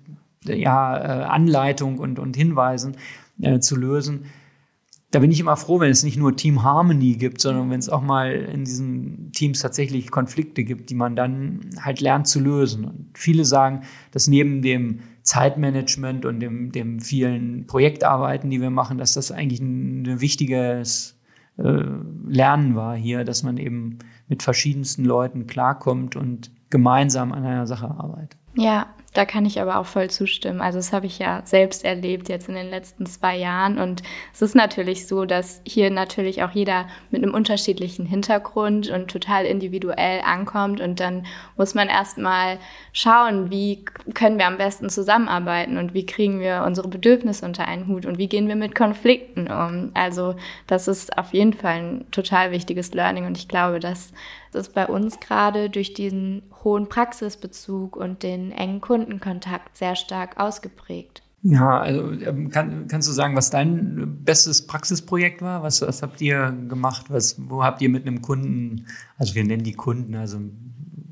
[0.46, 2.98] ja, äh, Anleitung und, und Hinweisen
[3.42, 4.26] äh, zu lösen.
[5.12, 7.88] Da bin ich immer froh, wenn es nicht nur Team Harmony gibt, sondern wenn es
[7.88, 12.86] auch mal in diesen Teams tatsächlich Konflikte gibt, die man dann halt lernt zu lösen.
[12.86, 18.98] Und viele sagen, dass neben dem Zeitmanagement und dem, dem vielen Projektarbeiten, die wir machen,
[18.98, 21.13] dass das eigentlich ein, wichtiges
[21.56, 27.92] Lernen war hier, dass man eben mit verschiedensten Leuten klarkommt und gemeinsam an einer Sache
[27.92, 28.40] arbeitet.
[28.56, 30.60] Ja, da kann ich aber auch voll zustimmen.
[30.60, 33.78] Also das habe ich ja selbst erlebt jetzt in den letzten zwei Jahren.
[33.78, 34.02] Und
[34.34, 39.46] es ist natürlich so, dass hier natürlich auch jeder mit einem unterschiedlichen Hintergrund und total
[39.46, 40.82] individuell ankommt.
[40.82, 41.26] Und dann
[41.58, 42.58] muss man erstmal
[42.92, 47.88] schauen, wie können wir am besten zusammenarbeiten und wie kriegen wir unsere Bedürfnisse unter einen
[47.88, 49.92] Hut und wie gehen wir mit Konflikten um.
[49.94, 53.28] Also das ist auf jeden Fall ein total wichtiges Learning.
[53.28, 54.12] Und ich glaube, dass
[54.56, 61.22] ist bei uns gerade durch diesen hohen Praxisbezug und den engen Kundenkontakt sehr stark ausgeprägt.
[61.44, 65.62] Ja, also ähm, kann, kannst du sagen, was dein bestes Praxisprojekt war?
[65.62, 67.08] Was, was habt ihr gemacht?
[67.10, 68.86] Was, wo habt ihr mit einem Kunden,
[69.18, 70.40] also wir nennen die Kunden, also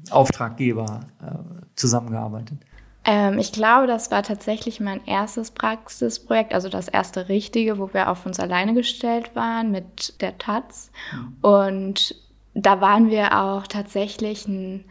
[0.10, 2.60] Auftraggeber, äh, zusammengearbeitet?
[3.04, 8.10] Ähm, ich glaube, das war tatsächlich mein erstes Praxisprojekt, also das erste richtige, wo wir
[8.10, 10.92] auf uns alleine gestellt waren mit der Taz.
[11.14, 11.36] Mhm.
[11.42, 12.16] Und
[12.54, 14.86] da waren wir auch tatsächlich ein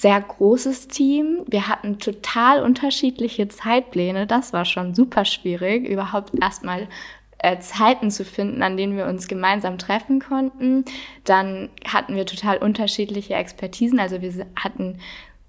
[0.00, 1.42] sehr großes Team.
[1.46, 4.26] Wir hatten total unterschiedliche Zeitpläne.
[4.26, 6.88] Das war schon super schwierig, überhaupt erstmal
[7.36, 10.86] äh, Zeiten zu finden, an denen wir uns gemeinsam treffen konnten.
[11.24, 14.00] Dann hatten wir total unterschiedliche Expertisen.
[14.00, 14.96] Also wir hatten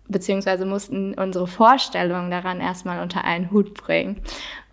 [0.10, 4.18] beziehungsweise mussten unsere Vorstellungen daran erstmal unter einen Hut bringen.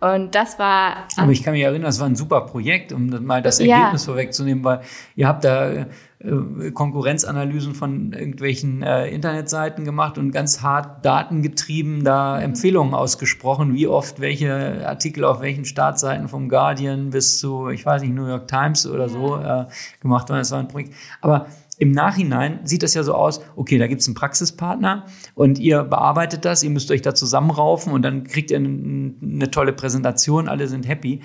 [0.01, 1.07] Und das war.
[1.15, 4.11] Aber ich kann mich erinnern, es war ein super Projekt, um mal das Ergebnis ja.
[4.11, 4.81] vorwegzunehmen, weil
[5.15, 5.85] ihr habt da
[6.21, 12.43] Konkurrenzanalysen von irgendwelchen äh, Internetseiten gemacht und ganz hart datengetrieben da mhm.
[12.43, 18.01] Empfehlungen ausgesprochen, wie oft welche Artikel auf welchen Startseiten vom Guardian bis zu, ich weiß
[18.01, 19.67] nicht, New York Times oder so äh,
[20.01, 20.39] gemacht waren.
[20.39, 20.93] Das war ein Projekt.
[21.21, 25.05] Aber im Nachhinein sieht das ja so aus, okay, da gibt es einen Praxispartner
[25.35, 29.51] und ihr bearbeitet das, ihr müsst euch da zusammenraufen und dann kriegt ihr eine, eine
[29.51, 31.21] tolle Präsentation, alle sind happy.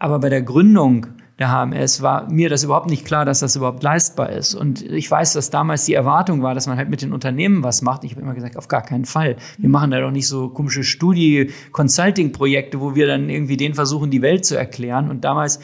[0.00, 1.06] Aber bei der Gründung
[1.38, 4.54] der HMS war mir das überhaupt nicht klar, dass das überhaupt leistbar ist.
[4.54, 7.80] Und ich weiß, dass damals die Erwartung war, dass man halt mit den Unternehmen was
[7.80, 8.02] macht.
[8.02, 9.36] Ich habe immer gesagt, auf gar keinen Fall.
[9.56, 14.20] Wir machen da doch nicht so komische Studie-Consulting-Projekte, wo wir dann irgendwie den versuchen, die
[14.20, 15.10] Welt zu erklären.
[15.10, 15.60] Und damals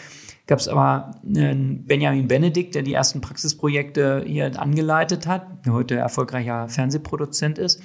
[0.47, 5.97] gab es aber einen Benjamin Benedikt, der die ersten Praxisprojekte hier angeleitet hat, der heute
[5.97, 7.83] erfolgreicher Fernsehproduzent ist.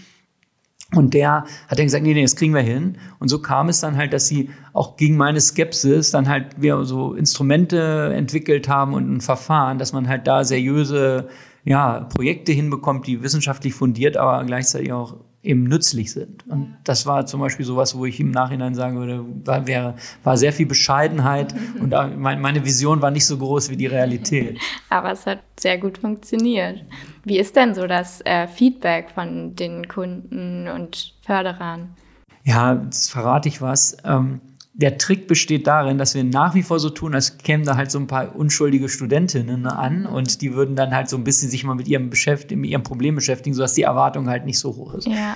[0.95, 2.97] Und der hat dann gesagt, nee, nee, das kriegen wir hin.
[3.19, 6.83] Und so kam es dann halt, dass sie auch gegen meine Skepsis dann halt wir
[6.83, 11.29] so Instrumente entwickelt haben und ein Verfahren, dass man halt da seriöse
[11.63, 16.45] ja, Projekte hinbekommt, die wissenschaftlich fundiert, aber gleichzeitig auch eben nützlich sind.
[16.47, 20.37] Und das war zum Beispiel sowas, wo ich im Nachhinein sagen würde, war, wäre, war
[20.37, 24.59] sehr viel Bescheidenheit und meine Vision war nicht so groß wie die Realität.
[24.89, 26.83] Aber es hat sehr gut funktioniert.
[27.23, 31.95] Wie ist denn so das äh, Feedback von den Kunden und Förderern?
[32.43, 33.95] Ja, jetzt verrate ich was.
[34.03, 34.41] Ähm,
[34.79, 37.91] der Trick besteht darin, dass wir nach wie vor so tun, als kämen da halt
[37.91, 41.65] so ein paar unschuldige Studentinnen an und die würden dann halt so ein bisschen sich
[41.65, 44.93] mal mit ihrem, Beschäft mit ihrem Problem beschäftigen, sodass die Erwartung halt nicht so hoch
[44.93, 45.07] ist.
[45.07, 45.35] Ja.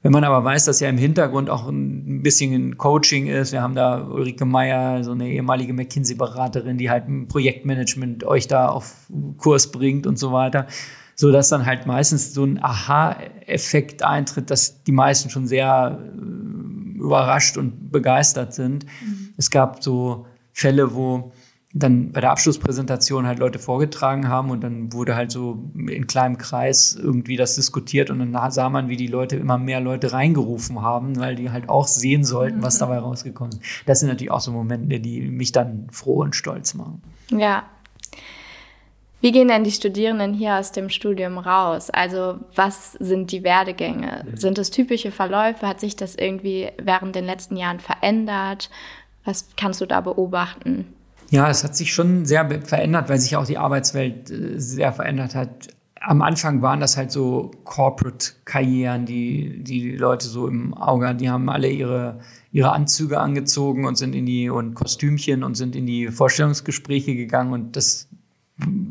[0.00, 3.60] Wenn man aber weiß, dass ja im Hintergrund auch ein bisschen ein Coaching ist, wir
[3.60, 8.94] haben da Ulrike Meyer, so eine ehemalige McKinsey-Beraterin, die halt ein Projektmanagement euch da auf
[9.36, 10.66] Kurs bringt und so weiter,
[11.14, 15.98] so dass dann halt meistens so ein Aha-Effekt eintritt, dass die meisten schon sehr
[17.00, 18.84] überrascht und begeistert sind.
[18.84, 19.28] Mhm.
[19.36, 21.32] Es gab so Fälle, wo
[21.74, 26.38] dann bei der Abschlusspräsentation halt Leute vorgetragen haben und dann wurde halt so in kleinem
[26.38, 30.80] Kreis irgendwie das diskutiert und dann sah man, wie die Leute immer mehr Leute reingerufen
[30.80, 32.80] haben, weil die halt auch sehen sollten, was mhm.
[32.80, 33.62] dabei rausgekommen ist.
[33.84, 37.02] Das sind natürlich auch so Momente, die mich dann froh und stolz machen.
[37.30, 37.64] Ja,
[39.20, 41.90] wie gehen denn die Studierenden hier aus dem Studium raus?
[41.90, 44.24] Also was sind die Werdegänge?
[44.34, 45.66] Sind es typische Verläufe?
[45.66, 48.70] Hat sich das irgendwie während den letzten Jahren verändert?
[49.24, 50.94] Was kannst du da beobachten?
[51.30, 55.34] Ja, es hat sich schon sehr verändert, weil sich auch die Arbeitswelt äh, sehr verändert
[55.34, 55.68] hat.
[56.00, 61.50] Am Anfang waren das halt so Corporate-Karrieren, die die Leute so im Auge, die haben
[61.50, 62.20] alle ihre,
[62.52, 67.52] ihre Anzüge angezogen und sind in die und Kostümchen und sind in die Vorstellungsgespräche gegangen
[67.52, 68.08] und das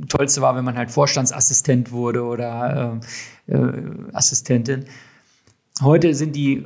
[0.08, 3.00] Tollste war, wenn man halt Vorstandsassistent wurde oder
[3.48, 4.86] äh, äh, Assistentin.
[5.82, 6.66] Heute sind die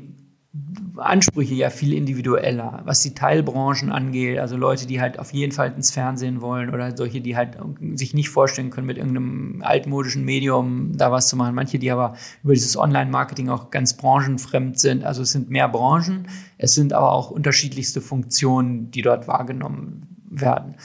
[0.97, 4.37] Ansprüche ja viel individueller, was die Teilbranchen angeht.
[4.37, 7.57] Also Leute, die halt auf jeden Fall ins Fernsehen wollen oder solche, die halt
[7.93, 11.55] sich nicht vorstellen können, mit irgendeinem altmodischen Medium da was zu machen.
[11.55, 15.05] Manche, die aber über dieses Online-Marketing auch ganz branchenfremd sind.
[15.05, 20.75] Also es sind mehr Branchen, es sind aber auch unterschiedlichste Funktionen, die dort wahrgenommen werden.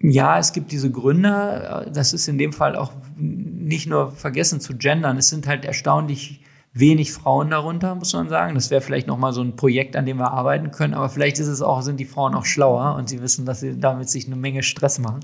[0.00, 1.90] Ja, es gibt diese Gründer.
[1.92, 5.16] Das ist in dem Fall auch nicht nur vergessen zu gendern.
[5.16, 8.54] Es sind halt erstaunlich wenig Frauen darunter, muss man sagen.
[8.54, 10.94] Das wäre vielleicht noch mal so ein Projekt, an dem wir arbeiten können.
[10.94, 13.78] Aber vielleicht ist es auch, sind die Frauen auch schlauer und sie wissen, dass sie
[13.78, 15.20] damit sich eine Menge Stress machen.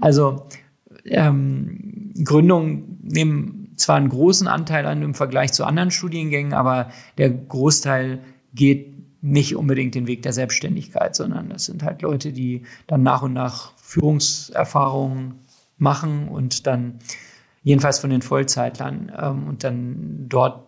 [0.00, 0.46] Also
[1.04, 7.30] ähm, Gründungen nehmen zwar einen großen Anteil an im Vergleich zu anderen Studiengängen, aber der
[7.30, 8.20] Großteil
[8.54, 13.22] geht nicht unbedingt den Weg der Selbstständigkeit, sondern das sind halt Leute, die dann nach
[13.22, 15.36] und nach Führungserfahrungen
[15.78, 16.98] machen und dann
[17.62, 20.66] jedenfalls von den Vollzeitlern ähm, und dann dort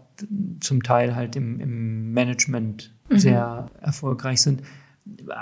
[0.60, 3.18] zum Teil halt im, im Management mhm.
[3.18, 4.62] sehr erfolgreich sind.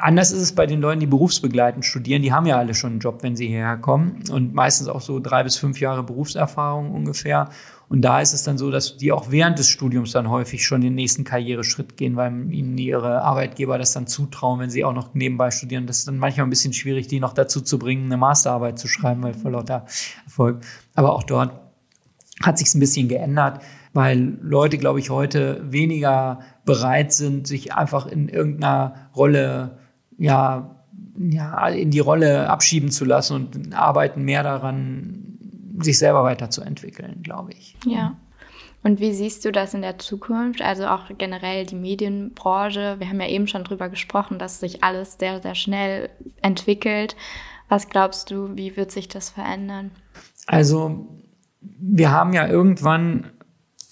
[0.01, 2.23] Anders ist es bei den Leuten, die berufsbegleitend studieren.
[2.23, 5.21] Die haben ja alle schon einen Job, wenn sie hierher kommen und meistens auch so
[5.21, 7.51] drei bis fünf Jahre Berufserfahrung ungefähr.
[7.89, 10.83] Und da ist es dann so, dass die auch während des Studiums dann häufig schon
[10.83, 15.15] den nächsten Karriereschritt gehen, weil ihnen ihre Arbeitgeber das dann zutrauen, wenn sie auch noch
[15.15, 15.87] nebenbei studieren.
[15.87, 18.89] Das ist dann manchmal ein bisschen schwierig, die noch dazu zu bringen, eine Masterarbeit zu
[18.89, 19.87] schreiben, weil vor lauter
[20.25, 20.61] Erfolg.
[20.95, 21.53] Aber auch dort
[22.43, 23.63] hat sich ein bisschen geändert,
[23.99, 29.79] weil Leute, glaube ich, heute weniger bereit sind, sich einfach in irgendeiner Rolle,
[30.17, 30.77] ja,
[31.19, 35.37] ja, in die Rolle abschieben zu lassen und arbeiten mehr daran,
[35.81, 37.77] sich selber weiterzuentwickeln, glaube ich.
[37.87, 38.17] Ja.
[38.85, 40.63] Und wie siehst du das in der Zukunft?
[40.63, 43.01] Also auch generell die Medienbranche.
[43.01, 46.09] Wir haben ja eben schon drüber gesprochen, dass sich alles sehr, sehr schnell
[46.41, 47.17] entwickelt.
[47.69, 49.91] Was glaubst du, wie wird sich das verändern?
[50.47, 51.09] Also
[51.61, 53.33] wir haben ja irgendwann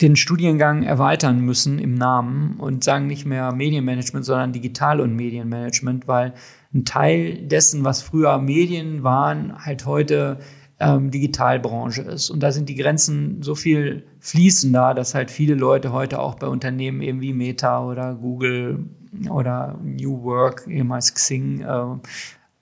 [0.02, 6.06] den Studiengang erweitern müssen im Namen und sagen nicht mehr Medienmanagement, sondern Digital- und Medienmanagement,
[6.06, 6.34] weil
[6.74, 10.38] ein Teil dessen, was früher Medien waren, halt heute
[10.78, 12.28] ähm, Digitalbranche ist.
[12.28, 16.46] Und da sind die Grenzen so viel fließender, dass halt viele Leute heute auch bei
[16.46, 18.84] Unternehmen eben wie Meta oder Google
[19.30, 21.84] oder New Work, ehemals Xing, äh,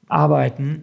[0.06, 0.82] arbeiten.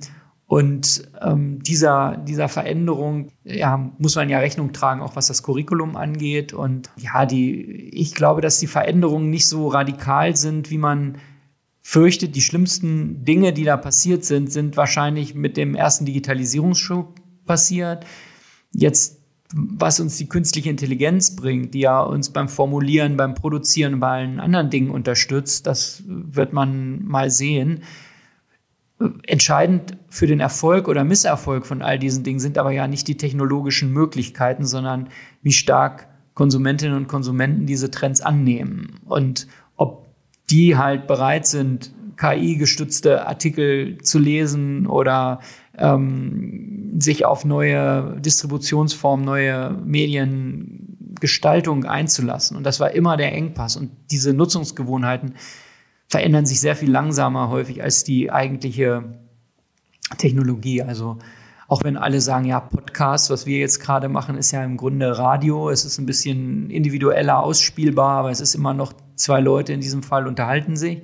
[0.51, 5.95] Und ähm, dieser, dieser Veränderung ja, muss man ja Rechnung tragen, auch was das Curriculum
[5.95, 6.51] angeht.
[6.51, 11.19] Und ja, die, ich glaube, dass die Veränderungen nicht so radikal sind, wie man
[11.81, 12.35] fürchtet.
[12.35, 18.05] Die schlimmsten Dinge, die da passiert sind, sind wahrscheinlich mit dem ersten Digitalisierungsschub passiert.
[18.73, 19.21] Jetzt,
[19.53, 24.41] was uns die künstliche Intelligenz bringt, die ja uns beim Formulieren, beim Produzieren, bei allen
[24.41, 27.83] anderen Dingen unterstützt, das wird man mal sehen.
[29.23, 33.17] Entscheidend für den Erfolg oder Misserfolg von all diesen Dingen sind aber ja nicht die
[33.17, 35.09] technologischen Möglichkeiten, sondern
[35.41, 40.07] wie stark Konsumentinnen und Konsumenten diese Trends annehmen und ob
[40.49, 45.39] die halt bereit sind, KI-gestützte Artikel zu lesen oder
[45.77, 52.57] ähm, sich auf neue Distributionsformen, neue Mediengestaltung einzulassen.
[52.57, 53.75] Und das war immer der Engpass.
[53.75, 55.33] Und diese Nutzungsgewohnheiten
[56.11, 59.17] verändern sich sehr viel langsamer häufig als die eigentliche
[60.17, 60.83] Technologie.
[60.83, 61.17] Also
[61.69, 65.17] auch wenn alle sagen, ja, Podcast, was wir jetzt gerade machen, ist ja im Grunde
[65.17, 65.69] Radio.
[65.69, 70.03] Es ist ein bisschen individueller ausspielbar, aber es ist immer noch zwei Leute in diesem
[70.03, 71.03] Fall unterhalten sich.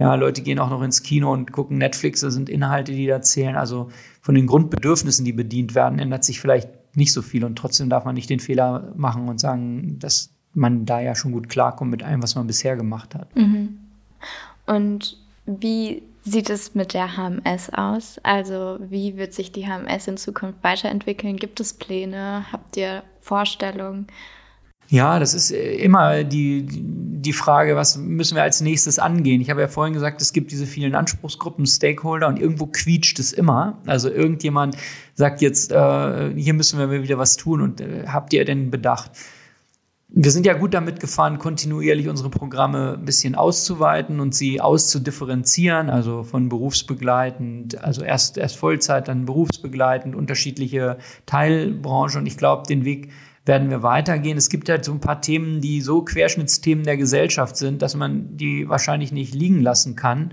[0.00, 2.22] Ja, Leute gehen auch noch ins Kino und gucken Netflix.
[2.22, 3.54] Das sind Inhalte, die da zählen.
[3.54, 3.90] Also
[4.22, 7.44] von den Grundbedürfnissen, die bedient werden, ändert sich vielleicht nicht so viel.
[7.44, 11.30] Und trotzdem darf man nicht den Fehler machen und sagen, dass man da ja schon
[11.30, 13.36] gut klarkommt mit allem, was man bisher gemacht hat.
[13.36, 13.78] Mhm.
[14.68, 15.16] Und
[15.46, 18.18] wie sieht es mit der HMS aus?
[18.22, 21.36] Also wie wird sich die HMS in Zukunft weiterentwickeln?
[21.36, 22.44] Gibt es Pläne?
[22.52, 24.06] Habt ihr Vorstellungen?
[24.90, 29.40] Ja, das ist äh, immer die, die Frage, was müssen wir als nächstes angehen?
[29.42, 33.32] Ich habe ja vorhin gesagt, es gibt diese vielen Anspruchsgruppen, Stakeholder und irgendwo quietscht es
[33.32, 33.78] immer.
[33.84, 34.76] Also irgendjemand
[35.14, 39.10] sagt jetzt, äh, hier müssen wir wieder was tun und äh, habt ihr denn Bedacht?
[40.10, 45.90] Wir sind ja gut damit gefahren, kontinuierlich unsere Programme ein bisschen auszuweiten und sie auszudifferenzieren,
[45.90, 50.96] also von berufsbegleitend, also erst, erst Vollzeit, dann berufsbegleitend, unterschiedliche
[51.26, 52.22] Teilbranchen.
[52.22, 53.10] Und ich glaube, den Weg
[53.44, 54.38] werden wir weitergehen.
[54.38, 58.36] Es gibt halt so ein paar Themen, die so Querschnittsthemen der Gesellschaft sind, dass man
[58.36, 60.32] die wahrscheinlich nicht liegen lassen kann.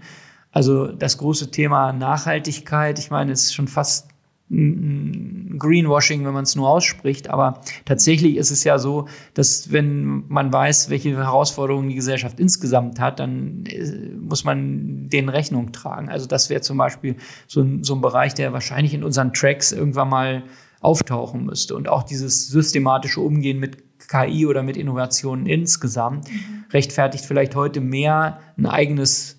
[0.52, 4.08] Also das große Thema Nachhaltigkeit, ich meine, es ist schon fast
[4.50, 7.30] Greenwashing, wenn man es nur ausspricht.
[7.30, 13.00] Aber tatsächlich ist es ja so, dass wenn man weiß, welche Herausforderungen die Gesellschaft insgesamt
[13.00, 16.10] hat, dann äh, muss man denen Rechnung tragen.
[16.10, 17.16] Also das wäre zum Beispiel
[17.48, 20.44] so ein, so ein Bereich, der wahrscheinlich in unseren Tracks irgendwann mal
[20.80, 21.76] auftauchen müsste.
[21.76, 23.78] Und auch dieses systematische Umgehen mit
[24.08, 26.66] KI oder mit Innovationen insgesamt mhm.
[26.72, 29.35] rechtfertigt vielleicht heute mehr ein eigenes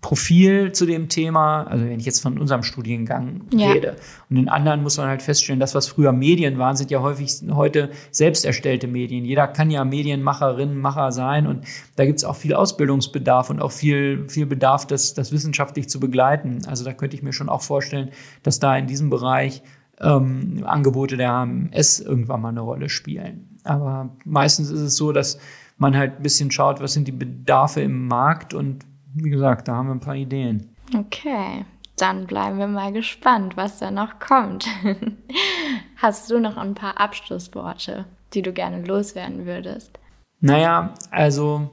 [0.00, 3.70] Profil zu dem Thema, also wenn ich jetzt von unserem Studiengang ja.
[3.70, 3.96] rede.
[4.30, 7.32] Und in anderen muss man halt feststellen, das, was früher Medien waren, sind ja häufig
[7.50, 9.24] heute selbst erstellte Medien.
[9.24, 11.64] Jeder kann ja Medienmacherin, Macher sein und
[11.96, 16.00] da gibt es auch viel Ausbildungsbedarf und auch viel, viel Bedarf, das, das wissenschaftlich zu
[16.00, 16.60] begleiten.
[16.66, 18.10] Also da könnte ich mir schon auch vorstellen,
[18.42, 19.62] dass da in diesem Bereich
[20.00, 23.58] ähm, Angebote der HMS irgendwann mal eine Rolle spielen.
[23.64, 25.38] Aber meistens ist es so, dass
[25.76, 28.84] man halt ein bisschen schaut, was sind die Bedarfe im Markt und
[29.14, 30.74] wie gesagt, da haben wir ein paar Ideen.
[30.96, 31.64] Okay,
[31.96, 34.66] dann bleiben wir mal gespannt, was da noch kommt.
[35.96, 39.98] Hast du noch ein paar Abschlussworte, die du gerne loswerden würdest?
[40.40, 41.68] Naja, also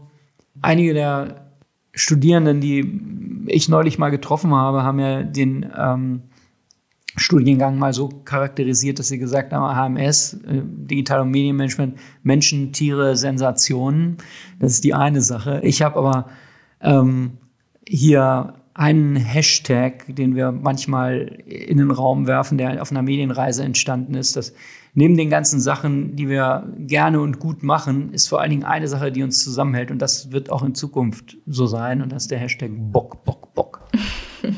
[0.61, 1.51] einige der
[1.93, 6.23] Studierenden, die ich neulich mal getroffen habe, haben ja den ähm,
[7.15, 13.15] Studiengang mal so charakterisiert, dass sie gesagt haben, HMS, äh, Digital- und Medienmanagement, Menschen, Tiere,
[13.15, 14.17] Sensationen.
[14.59, 15.61] Das ist die eine Sache.
[15.63, 16.29] Ich habe aber
[16.85, 17.37] ähm,
[17.87, 24.15] hier einen Hashtag, den wir manchmal in den Raum werfen, der auf einer Medienreise entstanden
[24.15, 24.53] ist, dass
[24.93, 28.89] neben den ganzen Sachen, die wir gerne und gut machen, ist vor allen Dingen eine
[28.89, 32.31] Sache, die uns zusammenhält und das wird auch in Zukunft so sein und das ist
[32.31, 33.81] der Hashtag Bock, Bock, Bock.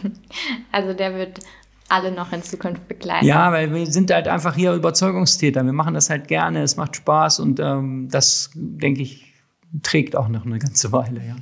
[0.72, 1.40] Also der wird
[1.90, 3.26] alle noch in Zukunft begleiten.
[3.26, 5.64] Ja, weil wir sind halt einfach hier Überzeugungstäter.
[5.64, 9.34] Wir machen das halt gerne, es macht Spaß und ähm, das, denke ich,
[9.82, 11.36] trägt auch noch eine ganze Weile, ja.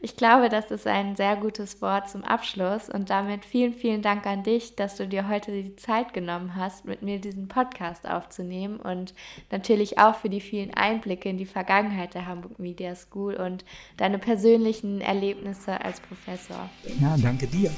[0.00, 4.26] Ich glaube, das ist ein sehr gutes Wort zum Abschluss und damit vielen, vielen Dank
[4.26, 8.78] an dich, dass du dir heute die Zeit genommen hast, mit mir diesen Podcast aufzunehmen
[8.78, 9.14] und
[9.50, 13.64] natürlich auch für die vielen Einblicke in die Vergangenheit der Hamburg Media School und
[13.96, 16.68] deine persönlichen Erlebnisse als Professor.
[17.00, 17.70] Ja, danke dir.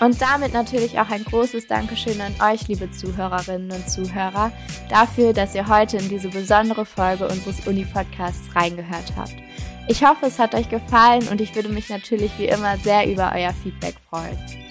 [0.00, 4.52] Und damit natürlich auch ein großes Dankeschön an euch, liebe Zuhörerinnen und Zuhörer,
[4.88, 9.36] dafür, dass ihr heute in diese besondere Folge unseres Uni-Podcasts reingehört habt.
[9.86, 13.32] Ich hoffe, es hat euch gefallen und ich würde mich natürlich wie immer sehr über
[13.34, 14.63] euer Feedback freuen.